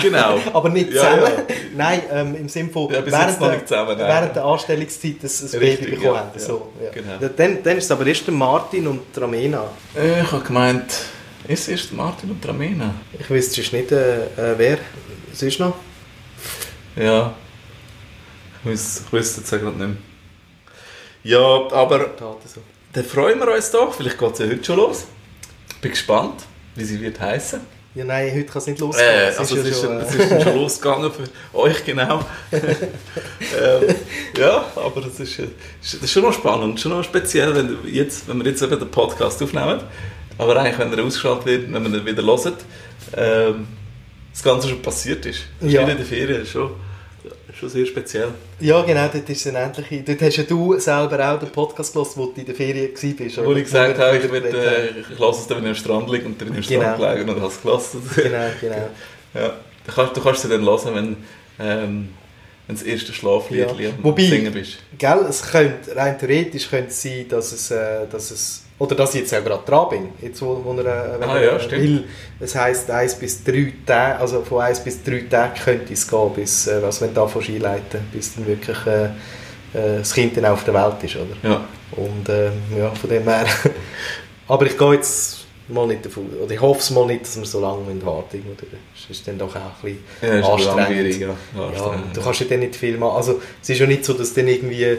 Genau. 0.00 0.38
Aber 0.52 0.68
nicht 0.70 0.92
Ja, 0.92 1.02
zusammen. 1.02 1.22
ja. 1.48 1.54
Nein, 1.76 2.02
ähm, 2.10 2.34
im 2.36 2.48
Sinne 2.48 2.70
von 2.70 2.90
Ja, 2.92 3.04
während, 3.04 3.40
der, 3.40 3.66
zusammen, 3.66 3.98
nein. 3.98 4.08
während 4.08 4.36
der 4.36 4.44
Anstellungszeit 4.44 5.16
ein, 5.22 5.28
ein 5.28 5.58
Richtig, 5.58 5.58
Baby 5.58 5.90
bekommen 5.96 6.14
ja, 6.14 6.20
haben. 6.20 6.30
ja. 6.34 6.40
So, 6.40 6.72
ja. 6.82 6.90
Genau. 6.90 7.12
Ja, 7.20 7.28
Dann, 7.28 7.62
dann 7.62 7.76
ist 7.78 7.84
es 7.84 7.90
aber 7.90 8.06
erst 8.06 8.26
der 8.26 8.34
Martin 8.34 8.86
und 8.86 9.00
die 9.14 9.20
Ramena. 9.20 9.64
Äh, 9.96 10.22
ich 10.22 10.32
habe 10.32 10.42
gemeint, 10.44 10.90
ist 11.48 11.60
es 11.62 11.68
erst 11.68 11.92
Martin 11.92 12.30
und 12.30 12.46
Ramena? 12.48 12.94
Ich 13.18 13.28
wüsste 13.28 13.60
nicht, 13.60 13.92
äh, 13.92 14.24
äh, 14.24 14.54
wer 14.56 14.78
sonst 15.32 15.58
noch. 15.60 15.74
Ja. 16.96 17.34
Ich, 18.64 18.70
weiß, 18.70 19.02
ich 19.06 19.12
wüsste 19.12 19.40
jetzt 19.40 19.50
gerade 19.50 19.66
nicht 19.66 19.78
mehr. 19.78 19.96
Ja, 21.24 21.38
aber 21.72 22.10
dann 22.92 23.04
freuen 23.04 23.38
wir 23.38 23.54
uns 23.54 23.70
doch. 23.70 23.94
Vielleicht 23.94 24.18
geht 24.18 24.32
es 24.32 24.38
ja 24.40 24.46
heute 24.46 24.64
schon 24.64 24.76
los. 24.76 25.04
Bin 25.80 25.90
gespannt, 25.90 26.42
wie 26.74 26.84
sie 26.84 27.00
wird 27.00 27.20
heißen. 27.20 27.60
Ja, 27.94 28.04
nein, 28.06 28.30
heute 28.34 28.44
kann 28.44 28.58
es 28.58 28.66
nicht 28.68 28.78
losgehen. 28.80 29.06
Äh, 29.06 29.28
Es 29.28 29.38
also 29.38 29.56
es 29.56 29.66
ist, 29.66 29.80
schon, 29.80 29.88
schon, 29.90 30.00
äh, 30.00 30.04
es 30.04 30.14
ist 30.14 30.42
schon 30.42 30.56
losgegangen 30.56 31.10
für 31.12 31.58
euch, 31.58 31.84
genau. 31.84 32.20
ähm, 32.52 33.94
ja, 34.38 34.64
aber 34.76 35.04
es 35.06 35.20
ist, 35.20 35.38
äh, 35.38 35.42
ist, 35.42 35.94
das 35.94 35.94
ist 36.02 36.10
schon 36.12 36.22
noch 36.22 36.32
spannend, 36.32 36.80
schon 36.80 36.92
noch 36.92 37.04
speziell, 37.04 37.54
wenn, 37.54 37.76
jetzt, 37.92 38.26
wenn 38.28 38.38
wir 38.42 38.50
jetzt 38.50 38.62
eben 38.62 38.78
den 38.78 38.90
Podcast 38.90 39.42
aufnehmen. 39.42 39.80
Aber 40.38 40.56
eigentlich, 40.56 40.78
wenn 40.78 40.98
er 40.98 41.04
ausgeschaltet 41.04 41.44
wird, 41.46 41.72
wenn 41.72 41.92
wir 41.92 42.00
ihn 42.00 42.06
wieder 42.06 42.22
hören, 42.22 42.54
ähm, 43.14 43.66
das 44.32 44.42
Ganze 44.42 44.68
schon 44.70 44.80
passiert 44.80 45.26
ist. 45.26 45.40
Das 45.60 45.68
ist 45.68 45.74
Ja. 45.74 45.82
in 45.82 45.96
der 45.98 46.06
Ferien, 46.06 46.46
schon, 46.46 46.70
schon 47.62 47.70
sehr 47.70 47.86
speziell. 47.86 48.28
Ja, 48.60 48.82
genau, 48.82 49.08
dort 49.12 49.28
ist 49.28 49.46
es 49.46 49.54
endlich. 49.54 50.04
Dort 50.04 50.20
hast 50.20 50.36
ja 50.36 50.42
du 50.42 50.78
selber 50.78 51.32
auch 51.32 51.38
den 51.38 51.50
Podcast 51.50 51.92
gehört, 51.92 52.16
wo 52.16 52.26
du 52.26 52.40
in 52.40 52.46
der 52.46 52.54
Ferien 52.54 52.90
warst. 52.92 53.44
Wo 53.44 53.52
ich 53.52 53.64
gesagt 53.64 53.98
habe, 53.98 54.16
ich, 54.16 54.22
geredet 54.22 54.54
äh, 54.54 54.88
ich 55.12 55.18
lasse 55.18 55.40
es 55.42 55.46
dann, 55.46 55.58
wenn 55.58 55.64
ich 55.64 55.70
am 55.70 55.76
Strand 55.76 56.10
liege 56.10 56.26
und 56.26 56.40
dann 56.40 56.48
ich 56.48 56.56
am 56.56 56.62
Strand 56.62 56.96
Genau. 56.96 56.96
gelegen 57.14 57.30
und 57.30 57.36
habe 57.40 57.52
es 57.52 57.62
gelassen. 57.62 58.10
Genau, 58.16 58.46
genau. 58.60 58.88
Ja, 59.34 59.48
du 59.86 59.92
kannst, 59.94 60.14
du 60.14 60.20
kannst 60.20 60.42
sie 60.42 60.48
dann 60.50 60.62
hören, 60.62 60.94
wenn, 60.94 61.16
ähm, 61.58 62.08
wenn 62.66 62.76
das 62.76 62.84
erste 62.84 63.12
Schlaflied 63.12 63.66
Ja. 63.78 63.90
Wobei- 64.02 64.24
Singen 64.24 64.52
bist. 64.52 64.78
Gell, 64.98 65.26
es 65.28 65.42
könnte, 65.42 65.94
rein 65.96 66.18
theoretisch 66.18 66.68
könnte 66.70 66.88
es 66.90 67.02
sein, 67.02 67.26
dass 67.28 67.52
es, 67.52 67.70
äh, 67.70 68.06
dass 68.10 68.30
es 68.30 68.62
oder 68.78 68.96
dass 68.96 69.14
ich 69.14 69.20
jetzt 69.20 69.32
auch 69.34 69.44
gerade 69.44 69.62
dran 69.64 69.88
bin, 69.90 70.08
jetzt 70.20 70.42
wo, 70.42 70.60
wo 70.64 70.72
er, 70.74 71.14
äh, 71.14 71.20
wenn 71.20 71.28
Ah, 71.28 71.36
er 71.36 71.44
ja, 71.44 71.56
äh, 71.56 71.60
stimmt. 71.60 71.82
will. 71.82 72.04
Es 72.40 72.54
heisst, 72.56 72.90
1 72.90 73.14
bis 73.14 73.44
3 73.44 73.72
Tage, 73.86 74.18
also 74.18 74.42
von 74.42 74.60
1 74.62 74.80
bis 74.80 75.02
3 75.04 75.20
Tagen 75.30 75.54
könnte 75.62 75.92
es 75.92 76.08
gehen, 76.08 76.32
bis, 76.34 76.66
äh, 76.66 76.80
also 76.84 77.04
wenn 77.04 77.14
du 77.14 77.22
anfängst 77.22 77.48
einleiten, 77.50 78.00
bis 78.12 78.34
dann 78.34 78.46
wirklich 78.46 78.78
äh, 78.86 79.04
äh, 79.04 79.98
das 79.98 80.12
Kind 80.12 80.36
dann 80.36 80.46
auf 80.46 80.64
der 80.64 80.74
Welt 80.74 80.96
ist, 81.02 81.14
oder? 81.16 81.36
Ja. 81.48 81.64
Und 81.92 82.28
ähm, 82.28 82.52
ja, 82.76 82.90
von 82.90 83.08
dem 83.10 83.22
her. 83.22 83.46
Aber 84.48 84.66
ich 84.66 84.76
gehe 84.76 84.94
jetzt 84.94 85.41
mal 85.68 85.86
nicht 85.86 86.04
davon, 86.04 86.26
oder 86.42 86.52
ich 86.52 86.60
hoffe 86.60 86.80
es 86.80 86.90
mal 86.90 87.06
nicht, 87.06 87.22
dass 87.22 87.36
wir 87.38 87.44
so 87.46 87.60
lange 87.60 87.78
warten 88.04 88.38
müssen. 88.38 88.50
oder? 88.50 88.78
Es 88.94 89.10
ist 89.10 89.26
dann 89.26 89.38
doch 89.38 89.54
auch 89.54 89.84
ein 89.84 89.96
bisschen 90.20 90.40
Ja, 90.40 90.52
anstrengend. 90.52 91.20
ja. 91.20 91.28
Ja, 91.56 91.66
Anstrengend. 91.66 92.16
du 92.16 92.20
kannst 92.20 92.40
ja 92.40 92.46
dann 92.48 92.60
nicht 92.60 92.76
viel 92.76 92.98
machen. 92.98 93.16
Also, 93.16 93.40
es 93.62 93.68
ist 93.70 93.78
ja 93.78 93.86
nicht 93.86 94.04
so, 94.04 94.12
dass 94.12 94.34
dann 94.34 94.48
irgendwie 94.48 94.82
äh, 94.84 94.98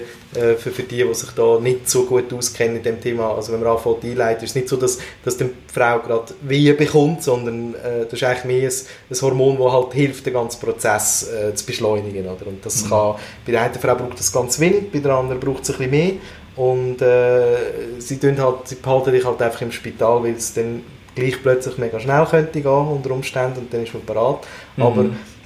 für, 0.57 0.71
für 0.71 0.83
die, 0.83 1.03
die 1.03 1.13
sich 1.13 1.29
da 1.31 1.59
nicht 1.59 1.89
so 1.89 2.05
gut 2.05 2.31
auskennen 2.33 2.77
in 2.77 2.83
dem 2.83 3.01
Thema, 3.01 3.35
also 3.35 3.53
wenn 3.53 3.59
man 3.61 3.69
anfängt 3.75 4.03
einleiten, 4.03 4.43
ist 4.45 4.51
es 4.51 4.55
nicht 4.55 4.69
so, 4.69 4.77
dass, 4.77 4.97
dass 5.23 5.37
die 5.37 5.49
Frau 5.71 5.99
gerade 5.99 6.33
Wehe 6.41 6.73
bekommt, 6.73 7.23
sondern 7.23 7.75
äh, 7.75 8.03
das 8.05 8.13
ist 8.13 8.23
eigentlich 8.23 8.45
mehr 8.45 8.69
ein, 8.69 8.75
ein 9.11 9.21
Hormon, 9.21 9.57
das 9.59 9.71
halt 9.71 9.93
hilft, 9.93 10.25
den 10.25 10.33
ganzen 10.33 10.59
Prozess 10.61 11.27
äh, 11.29 11.53
zu 11.53 11.65
beschleunigen. 11.65 12.25
Oder? 12.25 12.47
Und 12.47 12.65
das 12.65 12.83
Mhm. 12.85 12.89
kann, 12.89 13.15
bei 13.45 13.51
der 13.51 13.61
einen 13.63 13.73
Frau 13.75 13.95
braucht 13.95 14.17
das 14.19 14.31
ganz 14.31 14.59
wenig, 14.59 14.91
bei 14.91 14.99
der 14.99 15.11
anderen 15.13 15.39
braucht 15.39 15.63
es 15.63 15.69
ein 15.71 15.77
bisschen 15.77 15.91
mehr. 15.91 16.11
Und 16.55 17.01
äh, 17.01 17.99
sie, 17.99 18.19
halt, 18.37 18.55
sie 18.67 18.75
behalten 18.75 19.11
dich 19.11 19.25
halt 19.25 19.41
einfach 19.41 19.61
im 19.61 19.71
Spital, 19.71 20.23
weil 20.23 20.33
es 20.33 20.53
dann 20.53 20.83
gleich 21.15 21.41
plötzlich 21.41 21.77
mega 21.77 21.99
schnell 21.99 22.25
könnte 22.25 22.61
gehen 22.61 22.71
unter 22.71 23.11
Umständen 23.11 23.59
und 23.59 23.73
dann 23.73 23.83
ist 23.83 23.93
man 23.93 24.03
parat. 24.03 24.39
Mhm. 24.77 24.83
Aber 24.83 25.05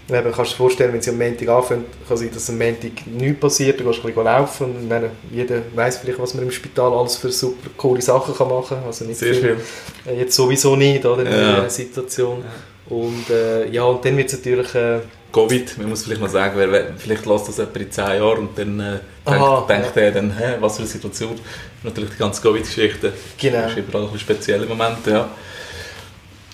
Eben, 0.09 0.31
kannst 0.31 0.51
du 0.51 0.55
dir 0.55 0.57
vorstellen, 0.59 0.93
wenn 0.93 1.01
sie 1.01 1.09
am 1.09 1.17
Montag 1.17 1.49
anfängt, 1.49 1.85
kann 2.07 2.15
sein, 2.15 2.29
dass 2.33 2.49
am 2.49 2.57
Montag 2.57 2.91
nichts 3.07 3.39
passiert, 3.41 3.77
du 3.77 3.83
gehst 3.83 3.99
ein 3.99 4.05
bisschen 4.05 4.23
laufen 4.23 4.63
und 4.67 4.87
meine, 4.87 5.09
jeder 5.29 5.61
weiß 5.75 5.97
vielleicht, 5.97 6.17
was 6.19 6.33
man 6.33 6.45
im 6.45 6.51
Spital 6.51 6.93
alles 6.93 7.17
für 7.17 7.29
super 7.29 7.69
coole 7.75 8.01
Sachen 8.01 8.33
kann 8.33 8.47
machen 8.47 8.77
kann. 8.77 8.85
Also 8.85 9.03
nicht 9.03 9.19
Sehr 9.19 9.33
viel. 9.33 9.41
schön. 10.05 10.13
Äh, 10.15 10.19
Jetzt 10.19 10.33
sowieso 10.35 10.77
nicht, 10.77 11.05
oder, 11.05 11.23
in 11.25 11.31
Ja. 11.31 11.55
dieser 11.55 11.69
Situation. 11.69 12.41
Und 12.87 13.29
äh, 13.29 13.67
ja, 13.69 13.83
und 13.83 14.05
dann 14.05 14.15
wird 14.15 14.29
es 14.31 14.37
natürlich... 14.37 14.73
Äh, 14.75 14.99
Covid, 15.31 15.77
man 15.77 15.89
muss 15.89 16.03
vielleicht 16.03 16.21
mal 16.21 16.29
sagen, 16.29 16.53
wer, 16.57 16.93
vielleicht 16.97 17.25
lässt 17.25 17.47
das 17.47 17.57
jemand 17.57 17.77
in 17.77 17.91
10 17.91 18.05
Jahren 18.05 18.37
und 18.39 18.57
dann 18.57 18.79
äh, 18.79 18.83
denkt, 18.93 19.01
Aha, 19.25 19.65
denkt 19.67 19.97
er 19.97 20.11
dann, 20.11 20.37
hä, 20.37 20.55
was 20.59 20.75
für 20.75 20.83
eine 20.83 20.87
Situation. 20.89 21.35
Natürlich 21.83 22.11
die 22.11 22.17
ganze 22.17 22.41
Covid-Geschichte 22.41 23.13
Genau. 23.37 23.67
ist 23.67 23.77
überall 23.77 24.05
ein 24.05 24.11
bisschen 24.11 24.19
speziell 24.19 24.63
im 24.63 24.69
Moment, 24.69 25.05
ja. 25.05 25.29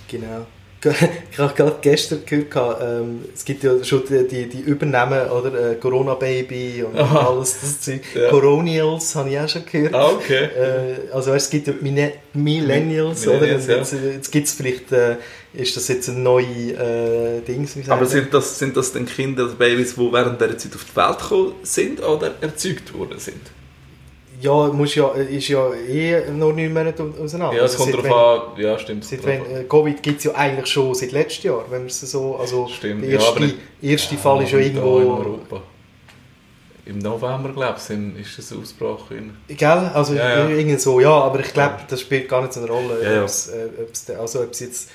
Genau. 0.07 0.45
Ich 1.31 1.39
habe 1.39 1.53
gerade 1.53 1.77
gestern 1.81 2.19
gehört, 2.25 2.77
ähm, 2.81 3.25
es 3.33 3.43
gibt 3.43 3.63
ja 3.63 3.83
schon 3.83 4.03
die, 4.07 4.27
die, 4.27 4.49
die 4.49 4.59
Übernahmen, 4.59 5.29
oder? 5.29 5.71
Äh, 5.71 5.75
Corona 5.75 6.13
Baby 6.15 6.83
und 6.83 6.97
Aha. 6.97 7.29
alles 7.29 7.59
das 7.61 7.81
Zeug. 7.81 8.01
Ja. 8.13 8.29
Coronials 8.29 9.15
habe 9.15 9.29
ich 9.29 9.39
auch 9.39 9.49
schon 9.49 9.65
gehört. 9.65 9.95
Ah, 9.95 10.09
okay. 10.09 10.43
Äh, 10.43 11.11
also 11.11 11.31
weißt, 11.31 11.45
es 11.45 11.49
gibt 11.49 11.67
ja 11.67 11.73
Millennials, 12.33 13.27
oder? 13.27 13.39
Millennials, 13.39 13.67
ja. 13.67 13.77
Jetzt, 13.77 13.93
jetzt 13.93 14.31
gibt 14.31 14.47
es 14.47 14.53
vielleicht, 14.53 14.91
äh, 14.91 15.15
ist 15.53 15.75
das 15.75 15.87
jetzt 15.87 16.09
ein 16.09 16.21
neues 16.21 16.47
äh, 16.47 17.41
Ding, 17.41 17.67
Aber 17.87 18.05
sind 18.05 18.33
das, 18.33 18.59
sind 18.59 18.77
das 18.77 18.91
dann 18.91 19.05
Kinder, 19.05 19.47
Babys, 19.47 19.95
die 19.95 20.11
während 20.11 20.39
dieser 20.39 20.57
Zeit 20.57 20.75
auf 20.75 20.85
die 20.85 20.95
Welt 20.95 21.19
gekommen 21.19 21.53
sind 21.63 22.03
oder 22.03 22.31
erzeugt 22.41 22.93
worden 22.93 23.19
sind? 23.19 23.41
Ja, 24.43 24.67
muss 24.67 24.93
ja, 24.95 25.07
ist 25.13 25.47
ja 25.47 25.73
eh 25.73 26.29
noch 26.31 26.53
neun 26.53 26.73
Monate 26.73 27.01
auseinander. 27.23 27.55
Ja, 27.57 27.63
es 27.63 27.77
kommt 27.77 27.93
seit 27.93 28.03
darauf 28.05 28.51
an, 28.57 28.61
ja 28.61 28.77
stimmt. 28.77 29.05
Seit 29.05 29.25
wenn, 29.25 29.41
äh, 29.45 29.63
Covid 29.63 30.03
gibt 30.03 30.17
es 30.17 30.25
ja 30.25 30.35
eigentlich 30.35 30.67
schon 30.67 30.93
seit 30.93 31.11
letztem 31.13 31.51
Jahr, 31.51 31.63
wenn 31.69 31.79
man 31.83 31.87
es 31.87 32.01
so, 32.01 32.35
also 32.35 32.67
Stimmt, 32.67 33.03
der 33.03 33.09
ja, 33.11 33.15
erste, 33.15 33.31
aber 33.31 33.39
nicht- 33.45 33.57
erste 33.81 34.17
Fall 34.17 34.43
ist 34.43 34.51
ja 34.51 34.59
irgendwo, 34.59 34.99
in 34.99 35.07
Europa. 35.07 35.61
Im 36.85 36.97
November, 36.99 37.49
glaube 37.53 37.77
ich, 37.79 38.21
ist 38.21 38.39
es 38.39 38.51
ausgebrochen. 38.57 39.37
gell, 39.47 39.67
also 39.93 40.13
Ja, 40.15 40.39
ja. 40.39 40.49
irgendwie 40.49 40.77
so, 40.77 40.99
ja, 40.99 41.11
aber 41.11 41.39
ich 41.39 41.53
glaube, 41.53 41.77
das 41.87 42.01
spielt 42.01 42.27
gar 42.27 42.41
nicht 42.41 42.51
so 42.51 42.59
eine 42.59 42.69
Rolle, 42.69 43.01
Ja, 43.01 43.13
ja. 43.13 43.21
ob's, 43.23 43.47
äh, 43.47 43.69
ob's, 43.81 44.09
also 44.09 44.41
ob's 44.41 44.59
jetzt, 44.59 44.89
äh, 44.89 44.91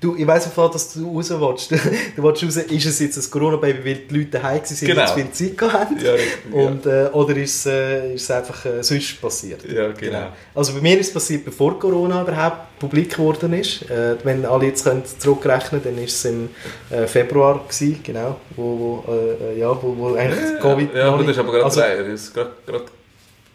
du, 0.00 0.14
ich 0.16 0.26
weiss 0.26 0.46
Fall, 0.46 0.70
dass 0.70 0.92
du 0.92 1.14
raus 1.16 1.30
willst, 1.30 1.70
du 2.16 2.22
willst 2.22 2.44
raus, 2.44 2.56
ist 2.56 2.86
es 2.86 2.98
jetzt 3.00 3.16
ein 3.18 3.30
Corona-Baby, 3.30 3.84
weil 3.84 3.94
die 4.08 4.14
Leute 4.18 4.30
daheim 4.30 4.60
waren 4.60 4.76
Genau. 4.80 5.00
und 5.02 5.08
zu 5.08 5.14
viel 5.14 5.30
Zeit 5.32 5.58
gehabt 5.58 5.74
haben, 5.90 6.04
Ja, 6.04 6.12
richtig. 6.12 6.52
und, 6.52 6.86
äh, 6.86 7.06
oder 7.12 7.36
ist 7.36 7.56
es, 7.56 7.66
äh, 7.66 8.14
ist 8.14 8.22
es 8.22 8.30
einfach 8.30 8.64
äh, 8.64 8.82
sonst 8.82 9.20
passiert? 9.20 9.64
ja. 9.68 9.82
ja, 9.82 9.92
genau. 9.92 10.26
Also 10.54 10.72
bei 10.74 10.80
mir 10.80 10.98
ist 10.98 11.08
es 11.08 11.12
passiert, 11.14 11.44
bevor 11.44 11.78
Corona 11.78 12.22
überhaupt 12.22 12.78
publik 12.78 13.10
geworden 13.14 13.52
ist. 13.54 13.82
Äh, 13.90 14.16
wenn 14.22 14.44
alle 14.44 14.66
jetzt 14.66 14.84
können 14.84 15.02
zurückrechnen 15.18 15.82
können, 15.82 15.96
dann 15.96 16.04
ist 16.04 16.14
es 16.14 16.24
im 16.26 16.48
äh, 16.90 17.06
Februar 17.06 17.64
gewesen, 17.66 18.00
genau, 18.04 18.36
wo, 18.54 19.02
wo, 19.06 19.12
äh, 19.12 19.58
ja, 19.58 19.70
wo, 19.82 19.96
wo 19.96 20.14
eigentlich 20.14 20.60
Covid 20.60 20.94
Ja, 20.94 21.08
aber 21.08 21.22
das 21.22 21.32
ist 21.32 21.38
aber 21.38 21.52
gerade 21.52 21.64
also, 21.64 21.80
also, 21.80 22.02
das 22.04 22.12
ist 22.22 22.34
gerade, 22.34 22.50
gerade 22.66 22.84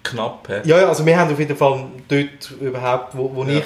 knapp. 0.04 0.48
He? 0.48 0.70
ja, 0.70 0.82
ja, 0.82 0.88
also 0.90 1.06
wir 1.06 1.18
haben 1.20 1.32
auf 1.32 1.40
jeden 1.40 1.56
Fall 1.56 1.86
dort 2.08 2.52
überhaupt, 2.60 3.16
wo, 3.16 3.32
wo 3.36 3.44
Ja. 3.44 3.60
ich 3.60 3.66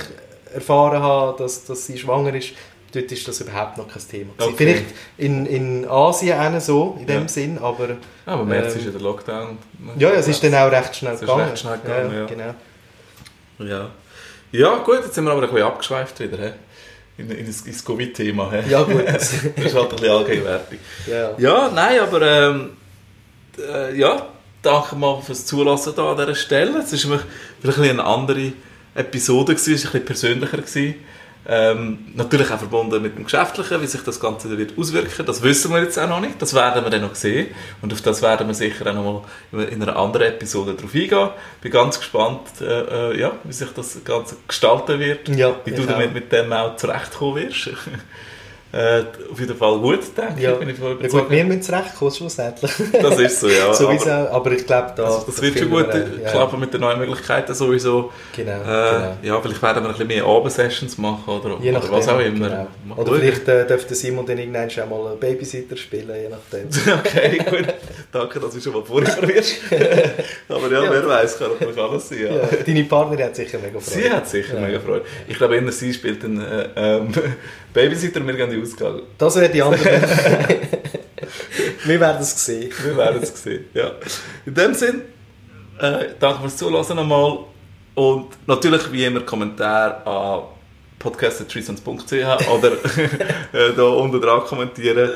erfahren 0.56 1.02
habe, 1.02 1.38
dass, 1.38 1.66
dass 1.66 1.86
sie 1.86 1.98
schwanger 1.98 2.34
ist, 2.34 2.50
dort 2.94 3.12
ist 3.12 3.28
das 3.28 3.42
überhaupt 3.42 3.78
noch 3.78 3.88
kein 3.88 4.02
Thema. 4.08 4.34
Okay. 4.40 4.54
Vielleicht 4.58 4.86
in, 5.18 5.46
in 5.46 5.88
Asien 5.88 6.40
auch 6.40 6.60
so, 6.62 6.98
in 7.00 7.06
dem 7.06 7.22
Ja. 7.24 7.28
Sinn, 7.28 7.58
aber 7.60 7.90
Aber 8.26 8.42
im 8.44 8.48
März 8.48 8.74
Ähm, 8.74 8.80
ist 8.80 8.86
ja 8.86 8.92
der 8.92 9.02
Lockdown. 9.02 9.58
ja, 9.98 10.10
ja, 10.10 10.16
es 10.16 10.28
ist 10.28 10.44
dann 10.44 10.56
auch 10.56 10.72
recht 10.72 10.96
schnell 10.96 11.14
Es 11.14 11.22
ist 11.22 11.28
gegangen. 11.28 11.50
recht 11.50 11.60
schnell 11.60 11.78
gegangen, 11.80 12.14
ja. 12.16 12.26
Genau. 12.26 12.56
Ja. 13.60 13.90
ja, 14.52 14.76
gut, 14.78 15.00
jetzt 15.04 15.14
sind 15.16 15.26
wir 15.26 15.32
aber 15.32 15.44
ein 15.44 15.50
bisschen 15.50 15.66
abgeschweift 15.66 16.20
wieder. 16.20 16.38
He? 16.38 16.52
In, 17.18 17.32
in 17.32 17.46
das, 17.46 17.62
ins 17.62 17.84
Covid-Thema. 17.86 18.52
he? 18.52 18.70
Ja, 18.72 18.84
gut. 18.84 19.04
das 19.08 19.34
ist 19.34 19.44
halt 19.76 19.90
ein 19.90 19.90
bisschen 19.96 20.10
allgegenwärtig. 20.12 20.80
Ja. 21.08 21.32
Ja, 21.38 21.72
nein, 21.74 22.00
aber 22.00 22.22
ähm, 22.22 22.72
äh, 23.58 23.98
ja, 23.98 24.28
danke 24.62 24.96
mal 24.96 25.22
fürs 25.22 25.46
Zulassen 25.46 25.94
da 25.96 26.12
an 26.12 26.18
dieser 26.18 26.36
Stelle. 26.36 26.80
Es 26.80 27.10
war 27.10 27.20
vielleicht 27.62 27.78
ein 27.80 27.90
eine 27.92 28.04
andere 28.04 28.52
Episode, 28.96 29.54
gewesen, 29.54 29.74
es 29.76 29.86
war 29.86 29.96
ein 29.96 30.06
bisschen 30.06 30.40
persönlicher. 30.40 30.58
Gewesen. 30.58 30.96
Ähm, 31.48 32.00
natürlich 32.16 32.50
auch 32.50 32.58
verbunden 32.58 33.00
mit 33.04 33.16
dem 33.16 33.24
Geschäftlichen, 33.24 33.80
wie 33.80 33.86
sich 33.86 34.02
das 34.02 34.20
Ganze 34.20 34.58
wird 34.58 34.76
auswirken. 34.80 35.26
Das 35.28 35.44
wissen 35.44 35.72
wir 35.72 35.84
jetzt 35.84 36.00
auch 36.00 36.10
noch 36.10 36.20
nicht, 36.20 36.42
das 36.42 36.56
werden 36.56 36.84
wir 36.84 36.90
dann 36.90 37.02
noch 37.02 37.14
sehen. 37.14 37.54
Und 37.84 37.94
auf 37.94 38.02
das 38.02 38.24
werden 38.24 38.48
wir 38.48 38.56
sicher 38.56 38.88
auch 38.88 38.94
noch 38.96 39.26
mal 39.52 39.66
in 39.66 39.82
einer 39.82 39.96
anderen 39.96 40.28
Episode 40.28 40.74
drauf 40.74 40.96
eingehen. 40.96 41.30
Bin 41.62 41.72
ganz 41.72 42.00
gespannt, 42.00 42.42
äh, 42.62 43.12
äh, 43.12 43.20
ja, 43.20 43.34
wie 43.44 43.54
sich 43.54 43.70
das 43.76 44.04
Ganze 44.04 44.38
gestalten 44.48 45.00
wird. 45.00 45.30
Ja, 45.30 45.56
wie 45.64 45.72
du 45.72 45.86
damit 45.86 46.14
mit 46.14 46.32
dem 46.32 46.52
auch 46.52 46.78
zurechtkommen 46.78 47.36
wirst. 47.36 47.70
äh, 48.76 49.04
auf 49.32 49.40
jeden 49.40 49.56
Fall 49.56 49.80
gut, 49.80 50.00
denke 50.18 50.42
Ja. 50.42 50.52
ich. 50.52 50.60
Bin 50.60 50.70
ich 50.70 50.78
voll 50.78 50.98
Ja, 51.02 51.08
gut, 51.08 51.30
wir 51.30 51.46
müssen 51.46 51.62
zurechtkommen, 51.62 52.12
schlussendlich. 52.14 52.72
Das 53.02 53.20
ist 53.20 53.40
so, 53.40 53.48
ja. 53.48 53.74
Sowieso, 53.74 54.10
aber, 54.10 54.32
aber, 54.32 54.52
ich 54.52 54.66
glaube, 54.66 54.92
da... 54.98 55.06
also 55.06 55.24
das 55.26 55.36
da 55.38 55.42
wird 55.44 55.60
schon 55.60 55.70
gut 55.70 55.88
äh, 55.94 56.06
ja, 56.24 56.32
klappen 56.32 56.60
mit 56.60 56.74
den 56.74 56.82
neuen 56.82 57.00
Möglichkeiten 57.00 57.54
sowieso. 57.54 58.12
Genau, 58.36 58.52
Äh, 58.52 58.56
genau. 58.64 59.18
Ja, 59.22 59.42
vielleicht 59.42 59.62
werden 59.62 59.84
wir 59.84 59.90
ein 59.90 59.92
bisschen 59.94 60.08
mehr 60.08 60.26
Abendsessions 60.26 60.98
machen 60.98 61.24
oder, 61.26 61.58
Je 61.62 61.72
oder 61.72 61.90
was 61.90 62.08
auch 62.10 62.20
immer. 62.20 62.50
Genau. 62.50 62.96
Oder 62.98 63.14
vielleicht 63.16 63.48
äh, 63.48 63.66
dürfte 63.66 63.96
Simon 63.96 64.26
dann 64.26 64.38
irgendwann 64.38 64.70
schon 64.70 64.90
mal 64.90 65.08
einen 65.08 65.20
Babysitter 65.20 65.78
spielen, 65.78 66.10
je 66.22 66.28
nachdem. 66.30 66.68
okay, 67.00 67.38
gut. 67.50 67.74
Danke, 68.12 68.40
dass 68.42 68.54
du 68.54 68.60
schon 68.60 68.74
mal 68.74 68.84
vorinformierst. 68.84 69.56
Aber 70.50 70.72
ja, 70.72 70.84
Ja. 70.84 70.92
wer 70.92 71.08
weiß, 71.08 71.40
kann 71.40 71.52
natürlich 71.52 71.78
alles 71.78 72.10
sein. 72.10 72.20
Ja. 72.24 72.58
Deine 72.66 72.84
Partnerin 72.84 73.26
hat 73.26 73.36
sicher 73.38 73.58
mega 73.58 73.80
Freude. 73.80 74.02
Sie 74.04 74.12
hat 74.12 74.28
sicher 74.28 74.60
mega 74.60 74.80
Freude. 74.82 75.06
Ich 75.28 75.38
glaube, 75.38 75.56
eher 75.56 75.72
sie 75.72 75.94
spielt 75.94 76.24
dann 76.24 76.42
äh, 76.42 76.68
ähm, 76.76 77.14
Babysitter, 77.76 78.26
wir 78.26 78.34
gehen 78.34 78.50
in 78.50 78.56
den 78.56 78.64
Ausgang. 78.64 79.02
Das 79.18 79.36
wäre 79.36 79.50
die 79.50 79.62
andere. 79.62 79.84
wir 81.84 82.00
werden 82.00 82.22
es 82.22 82.46
sehen. 82.46 82.72
Wir 82.84 82.96
werden 82.98 83.22
es 83.22 83.44
sehen, 83.44 83.66
ja. 83.74 83.92
In 84.46 84.54
dem 84.56 84.74
Sinn, 84.74 85.02
äh, 85.80 86.06
danke 86.20 86.40
fürs 86.42 86.56
Zuhören 86.58 86.96
nochmal. 86.96 87.40
Und 87.96 88.30
natürlich 88.48 88.92
wie 88.92 89.04
immer 89.06 89.20
Kommentare 89.22 90.06
an 90.08 90.44
podcast.treasons.ch 91.00 92.50
oder 92.50 92.72
äh, 93.54 93.74
da 93.76 93.84
unten 93.84 94.22
dran 94.22 94.42
kommentieren. 94.42 95.12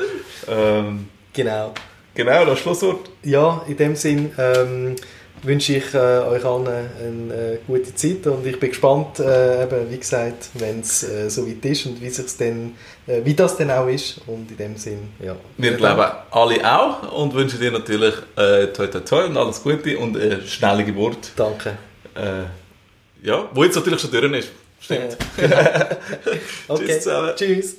Ähm, 0.48 1.08
Genau. 1.32 1.72
genau, 2.14 2.44
das 2.44 2.58
Schlusswort. 2.58 3.08
Ja, 3.22 3.62
in 3.68 3.76
dem 3.76 3.94
Sinn 3.96 4.32
ähm, 4.36 4.96
wünsche 5.42 5.76
ich 5.76 5.94
äh, 5.94 5.98
euch 5.98 6.44
allen 6.44 6.66
eine 6.66 7.34
äh, 7.34 7.58
gute 7.66 7.94
Zeit 7.94 8.26
und 8.26 8.46
ich 8.46 8.58
bin 8.58 8.70
gespannt, 8.70 9.18
äh, 9.20 9.64
eben, 9.64 9.90
wie 9.90 9.98
gesagt, 9.98 10.50
wenn 10.54 10.80
es 10.80 11.02
äh, 11.02 11.28
so 11.30 11.46
weit 11.46 11.64
ist 11.64 11.86
und 11.86 12.00
wie, 12.00 12.10
sich's 12.10 12.36
denn, 12.36 12.74
äh, 13.06 13.20
wie 13.24 13.34
das 13.34 13.56
denn 13.56 13.70
auch 13.70 13.86
ist. 13.86 14.20
Und 14.26 14.50
in 14.50 14.56
dem 14.56 14.76
Sinn, 14.76 15.08
ja. 15.22 15.36
Wir 15.56 15.74
glauben 15.74 15.98
Dank. 15.98 16.14
alle 16.30 16.78
auch 16.78 17.12
und 17.12 17.34
wünschen 17.34 17.60
dir 17.60 17.70
natürlich 17.70 18.14
äh, 18.36 18.66
toi 18.68 18.86
toi 18.86 19.00
toi 19.00 19.24
und 19.24 19.36
alles 19.36 19.62
Gute 19.62 19.98
und 19.98 20.16
eine 20.16 20.42
schnelle 20.42 20.84
Geburt. 20.84 21.32
Danke. 21.36 21.78
Äh, 22.14 23.26
ja, 23.26 23.48
wo 23.52 23.64
jetzt 23.64 23.76
natürlich 23.76 24.00
schon 24.00 24.10
drin 24.10 24.34
ist. 24.34 24.50
Stimmt. 24.80 25.16
Äh, 25.36 25.42
genau. 25.42 25.56
okay. 26.68 26.86
Tschüss 26.86 27.02
zusammen. 27.02 27.32
Tschüss. 27.36 27.76